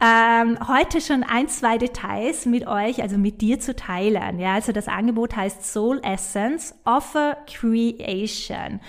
ähm, 0.00 0.58
heute 0.66 1.00
schon 1.00 1.22
ein, 1.22 1.48
zwei 1.48 1.78
Details 1.78 2.46
mit 2.46 2.66
euch, 2.66 3.00
also 3.00 3.16
mit 3.18 3.40
dir 3.40 3.60
zu 3.60 3.76
teilen. 3.76 4.40
Ja, 4.40 4.54
also 4.54 4.72
das 4.72 4.88
Angebot 4.88 5.36
heißt 5.36 5.64
Soul 5.64 6.00
Essence 6.02 6.74
Offer 6.84 7.36
Creation. 7.46 8.80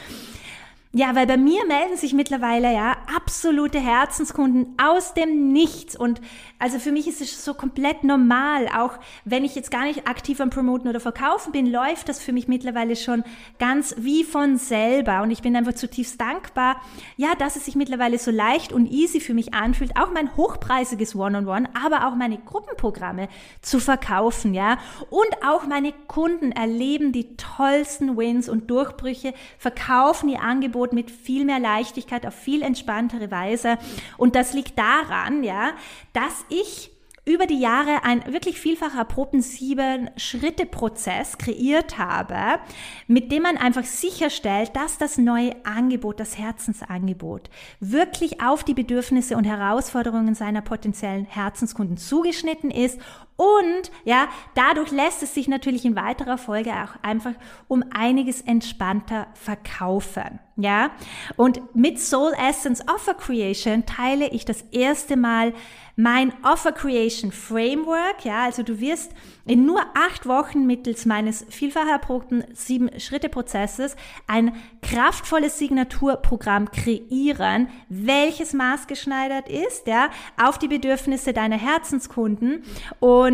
Ja, 0.95 1.15
weil 1.15 1.25
bei 1.25 1.37
mir 1.37 1.65
melden 1.65 1.97
sich 1.97 2.13
mittlerweile 2.13 2.71
ja 2.71 2.95
absolute 3.15 3.79
Herzenskunden 3.79 4.75
aus 4.79 5.15
dem 5.15 5.51
Nichts. 5.51 5.95
Und 5.95 6.21
also 6.59 6.77
für 6.77 6.91
mich 6.91 7.07
ist 7.07 7.19
es 7.19 7.43
so 7.43 7.55
komplett 7.55 8.03
normal. 8.03 8.67
Auch 8.67 8.99
wenn 9.25 9.43
ich 9.43 9.55
jetzt 9.55 9.71
gar 9.71 9.85
nicht 9.85 10.07
aktiv 10.07 10.39
am 10.39 10.51
Promoten 10.51 10.87
oder 10.87 10.99
Verkaufen 10.99 11.51
bin, 11.51 11.65
läuft 11.65 12.09
das 12.09 12.21
für 12.21 12.31
mich 12.31 12.47
mittlerweile 12.47 12.95
schon 12.95 13.23
ganz 13.57 13.95
wie 13.97 14.23
von 14.23 14.57
selber. 14.57 15.23
Und 15.23 15.31
ich 15.31 15.41
bin 15.41 15.55
einfach 15.55 15.73
zutiefst 15.73 16.21
dankbar, 16.21 16.79
ja, 17.17 17.33
dass 17.33 17.55
es 17.55 17.65
sich 17.65 17.75
mittlerweile 17.75 18.19
so 18.19 18.29
leicht 18.29 18.71
und 18.71 18.85
easy 18.85 19.19
für 19.19 19.33
mich 19.33 19.55
anfühlt, 19.55 19.97
auch 19.97 20.11
mein 20.11 20.37
hochpreisiges 20.37 21.15
One-on-One, 21.15 21.69
-on 21.69 21.73
-One, 21.73 21.85
aber 21.85 22.07
auch 22.07 22.15
meine 22.15 22.37
Gruppenprogramme 22.37 23.29
zu 23.63 23.79
verkaufen, 23.79 24.53
ja. 24.53 24.77
Und 25.09 25.43
auch 25.43 25.65
meine 25.65 25.91
Kunden 26.05 26.51
erleben 26.51 27.13
die 27.13 27.35
tollsten 27.35 28.15
Wins 28.15 28.47
und 28.47 28.69
Durchbrüche, 28.69 29.33
verkaufen 29.57 30.29
ihr 30.29 30.41
Angebot 30.41 30.82
Angebot 30.83 30.93
mit 30.93 31.11
viel 31.11 31.45
mehr 31.45 31.59
Leichtigkeit 31.59 32.25
auf 32.25 32.33
viel 32.33 32.61
entspanntere 32.61 33.31
Weise. 33.31 33.77
Und 34.17 34.35
das 34.35 34.53
liegt 34.53 34.77
daran, 34.77 35.43
ja, 35.43 35.71
dass 36.13 36.45
ich 36.49 36.91
über 37.25 37.45
die 37.45 37.59
Jahre 37.59 38.03
ein 38.03 38.33
wirklich 38.33 38.59
vielfach 38.59 38.97
erprobten 38.97 39.41
Sieben-Schritte-Prozess 39.41 41.37
kreiert 41.37 41.97
habe, 41.97 42.59
mit 43.07 43.31
dem 43.31 43.43
man 43.43 43.55
einfach 43.55 43.85
sicherstellt, 43.85 44.75
dass 44.75 44.97
das 44.97 45.17
neue 45.17 45.55
Angebot, 45.65 46.19
das 46.19 46.37
Herzensangebot, 46.37 47.49
wirklich 47.79 48.41
auf 48.41 48.65
die 48.65 48.73
Bedürfnisse 48.73 49.37
und 49.37 49.45
Herausforderungen 49.45 50.35
seiner 50.35 50.61
potenziellen 50.61 51.23
Herzenskunden 51.23 51.95
zugeschnitten 51.95 52.71
ist 52.71 52.99
und 53.35 53.91
ja, 54.05 54.27
dadurch 54.55 54.91
lässt 54.91 55.23
es 55.23 55.33
sich 55.33 55.47
natürlich 55.47 55.85
in 55.85 55.95
weiterer 55.95 56.37
Folge 56.37 56.71
auch 56.71 57.01
einfach 57.01 57.33
um 57.67 57.83
einiges 57.93 58.41
entspannter 58.41 59.27
verkaufen. 59.33 60.39
Ja, 60.55 60.91
und 61.35 61.75
mit 61.75 61.99
Soul 61.99 62.31
Essence 62.37 62.87
Offer 62.87 63.15
Creation 63.15 63.87
teile 63.87 64.27
ich 64.29 64.45
das 64.45 64.61
erste 64.71 65.17
Mal 65.17 65.53
mein 65.95 66.31
Offer 66.43 66.71
Creation 66.73 67.31
Framework. 67.31 68.23
Ja, 68.23 68.43
also 68.43 68.61
du 68.61 68.79
wirst 68.79 69.13
in 69.45 69.65
nur 69.65 69.81
acht 69.95 70.27
Wochen 70.27 70.67
mittels 70.67 71.05
meines 71.07 71.45
vielfach 71.49 71.87
erprobten 71.87 72.43
sieben 72.53 72.99
Schritte 72.99 73.29
Prozesses 73.29 73.95
ein 74.27 74.55
kraftvolles 74.83 75.57
Signaturprogramm 75.57 76.69
kreieren, 76.71 77.67
welches 77.89 78.53
maßgeschneidert 78.53 79.49
ist, 79.49 79.87
ja, 79.87 80.09
auf 80.41 80.59
die 80.59 80.67
Bedürfnisse 80.67 81.33
deiner 81.33 81.57
Herzenskunden 81.57 82.63
und 82.99 83.32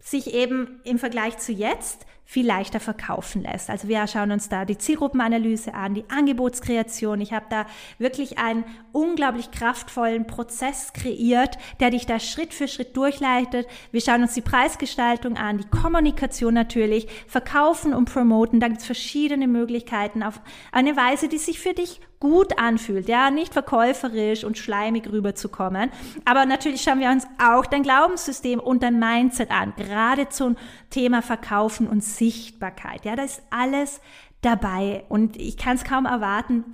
sich 0.00 0.34
eben 0.34 0.80
im 0.84 0.98
Vergleich 0.98 1.38
zu 1.38 1.52
jetzt 1.52 2.06
viel 2.30 2.46
leichter 2.46 2.78
verkaufen 2.78 3.42
lässt. 3.42 3.70
Also 3.70 3.88
wir 3.88 4.06
schauen 4.06 4.30
uns 4.30 4.48
da 4.48 4.64
die 4.64 4.78
Zielgruppenanalyse 4.78 5.74
an, 5.74 5.94
die 5.94 6.04
Angebotskreation. 6.08 7.20
Ich 7.20 7.32
habe 7.32 7.46
da 7.50 7.66
wirklich 7.98 8.38
einen 8.38 8.64
unglaublich 8.92 9.50
kraftvollen 9.50 10.28
Prozess 10.28 10.92
kreiert, 10.92 11.58
der 11.80 11.90
dich 11.90 12.06
da 12.06 12.20
Schritt 12.20 12.54
für 12.54 12.68
Schritt 12.68 12.96
durchleitet. 12.96 13.66
Wir 13.90 14.00
schauen 14.00 14.22
uns 14.22 14.34
die 14.34 14.42
Preisgestaltung 14.42 15.36
an, 15.36 15.58
die 15.58 15.76
Kommunikation 15.76 16.54
natürlich, 16.54 17.08
verkaufen 17.26 17.92
und 17.92 18.04
promoten. 18.04 18.60
Da 18.60 18.68
gibt 18.68 18.78
es 18.78 18.86
verschiedene 18.86 19.48
Möglichkeiten 19.48 20.22
auf 20.22 20.40
eine 20.70 20.96
Weise, 20.96 21.26
die 21.26 21.38
sich 21.38 21.58
für 21.58 21.74
dich 21.74 22.00
gut 22.20 22.58
anfühlt, 22.58 23.08
ja, 23.08 23.30
nicht 23.30 23.54
verkäuferisch 23.54 24.44
und 24.44 24.58
schleimig 24.58 25.10
rüberzukommen. 25.10 25.90
Aber 26.26 26.44
natürlich 26.44 26.82
schauen 26.82 27.00
wir 27.00 27.08
uns 27.08 27.26
auch 27.42 27.64
dein 27.64 27.82
Glaubenssystem 27.82 28.60
und 28.60 28.82
dein 28.82 28.98
Mindset 28.98 29.50
an, 29.50 29.72
gerade 29.74 30.28
zum 30.28 30.56
Thema 30.90 31.22
Verkaufen 31.22 31.88
und 31.88 32.04
Sichtbarkeit. 32.20 33.04
Ja, 33.06 33.16
das 33.16 33.38
ist 33.38 33.42
alles 33.50 34.00
dabei 34.42 35.04
und 35.08 35.36
ich 35.36 35.56
kann 35.56 35.76
es 35.76 35.84
kaum 35.84 36.04
erwarten, 36.04 36.64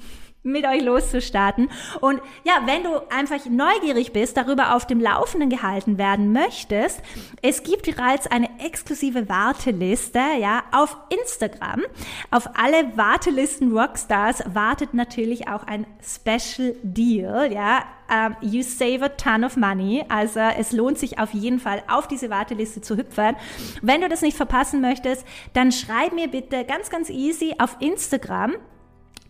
mit 0.47 0.65
euch 0.65 0.83
loszustarten. 0.83 1.71
Und 2.01 2.21
ja, 2.45 2.55
wenn 2.65 2.83
du 2.83 3.03
einfach 3.11 3.45
neugierig 3.47 4.13
bist, 4.13 4.37
darüber 4.37 4.75
auf 4.75 4.87
dem 4.87 5.01
Laufenden 5.01 5.51
gehalten 5.51 5.99
werden 5.99 6.33
möchtest, 6.33 7.03
es 7.43 7.63
gibt 7.63 7.83
bereits 7.83 8.27
eine 8.27 8.49
exklusive 8.61 9.29
Warteliste, 9.29 10.21
ja, 10.41 10.63
auf 10.73 10.97
Instagram. 11.11 11.83
Auf 12.31 12.49
alle 12.57 12.97
Wartelisten 12.97 13.77
Rockstars 13.77 14.43
wartet 14.47 14.95
natürlich 14.95 15.49
auch 15.49 15.65
ein 15.65 15.87
Special 16.03 16.75
Deal, 16.83 17.53
ja. 17.53 17.85
Um, 18.09 18.37
you 18.41 18.63
save 18.63 19.05
a 19.05 19.09
ton 19.09 19.43
of 19.43 19.57
money. 19.57 20.05
Also 20.09 20.39
es 20.39 20.71
lohnt 20.71 20.97
sich 20.97 21.19
auf 21.19 21.35
jeden 21.35 21.59
Fall, 21.59 21.83
auf 21.89 22.07
diese 22.07 22.31
Warteliste 22.31 22.81
zu 22.81 22.97
hüpfen. 22.97 23.35
Wenn 23.83 24.01
du 24.01 24.09
das 24.09 24.23
nicht 24.23 24.37
verpassen 24.37 24.81
möchtest, 24.81 25.27
dann 25.55 25.73
schreib 25.73 26.13
mir 26.13 26.29
bitte 26.29 26.65
ganz, 26.65 26.89
ganz 26.89 27.11
easy 27.11 27.57
auf 27.59 27.77
Instagram 27.81 28.55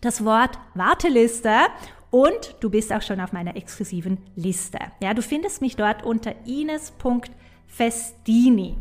das 0.01 0.23
Wort 0.23 0.57
Warteliste 0.73 1.53
und 2.11 2.55
du 2.59 2.69
bist 2.69 2.93
auch 2.93 3.01
schon 3.01 3.19
auf 3.19 3.33
meiner 3.33 3.55
exklusiven 3.55 4.19
Liste. 4.35 4.77
Ja, 5.01 5.13
du 5.13 5.21
findest 5.21 5.61
mich 5.61 5.75
dort 5.75 6.03
unter 6.03 6.33
ines.festini. 6.45 8.77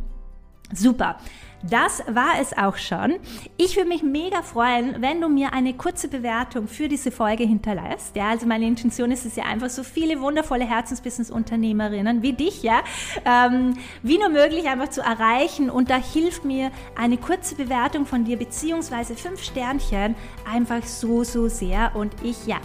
Super. 0.73 1.17
Das 1.63 2.03
war 2.07 2.39
es 2.41 2.57
auch 2.57 2.77
schon. 2.77 3.15
Ich 3.57 3.77
würde 3.77 3.89
mich 3.89 4.03
mega 4.03 4.43
freuen, 4.43 5.01
wenn 5.01 5.21
du 5.21 5.29
mir 5.29 5.53
eine 5.53 5.75
kurze 5.75 6.07
Bewertung 6.07 6.69
für 6.69 6.87
diese 6.87 7.11
Folge 7.11 7.45
hinterlässt. 7.45 8.15
Ja, 8.15 8.29
also 8.29 8.47
meine 8.47 8.67
Intention 8.67 9.11
ist 9.11 9.25
es 9.25 9.37
ja 9.37 9.45
einfach, 9.45 9.71
so 9.71 9.83
viele 9.83 10.21
wundervolle 10.21 10.69
Herzensbusiness-Unternehmerinnen 10.69 12.23
wie 12.23 12.35
dich, 12.35 12.63
ja, 12.63 12.83
ähm, 13.25 13.77
wie 14.03 14.19
nur 14.19 14.29
möglich 14.29 14.69
einfach 14.69 14.91
zu 14.91 15.01
erreichen. 15.01 15.71
Und 15.71 15.91
da 15.91 15.97
hilft 15.97 16.45
mir 16.45 16.71
eine 16.95 17.17
kurze 17.17 17.57
Bewertung 17.57 18.07
von 18.07 18.25
dir, 18.25 18.37
beziehungsweise 18.37 19.17
fünf 19.17 19.43
Sternchen, 19.43 20.15
einfach 20.49 20.85
so, 20.85 21.25
so 21.25 21.49
sehr. 21.49 21.97
Und 21.97 22.15
ich, 22.23 22.47
ja, 22.47 22.61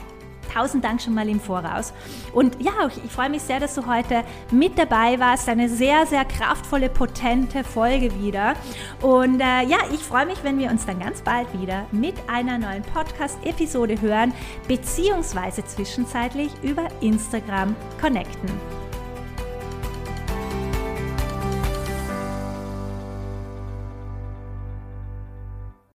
tausend 0.54 0.84
Dank 0.84 1.02
schon 1.02 1.14
mal 1.14 1.28
im 1.28 1.40
Voraus. 1.40 1.94
Und 2.34 2.62
ja, 2.62 2.72
ich 3.04 3.12
freue 3.12 3.30
mich 3.30 3.42
sehr, 3.42 3.60
dass 3.60 3.76
du 3.76 3.86
heute 3.86 4.24
mit 4.52 4.78
dabei 4.78 5.20
warst. 5.20 5.50
Eine 5.50 5.70
sehr, 5.70 6.06
sehr 6.06 6.26
kraftvolle, 6.26 6.90
potente 6.90 7.64
Folge 7.64 8.12
wieder. 8.22 8.54
Und 9.02 9.40
äh, 9.40 9.64
ja, 9.66 9.78
ich 9.94 10.02
freue 10.02 10.26
mich, 10.26 10.44
wenn 10.44 10.60
wir 10.60 10.70
uns 10.70 10.86
dann 10.86 11.00
ganz 11.00 11.22
bald 11.22 11.48
wieder 11.60 11.86
mit 11.92 12.16
einer 12.28 12.58
neuen 12.58 12.84
Podcast-Episode 12.84 14.02
hören, 14.02 14.34
beziehungsweise 14.68 15.64
zwischenzeitlich 15.66 16.52
über 16.64 16.88
Instagram 17.02 17.76
connecten. 18.00 18.81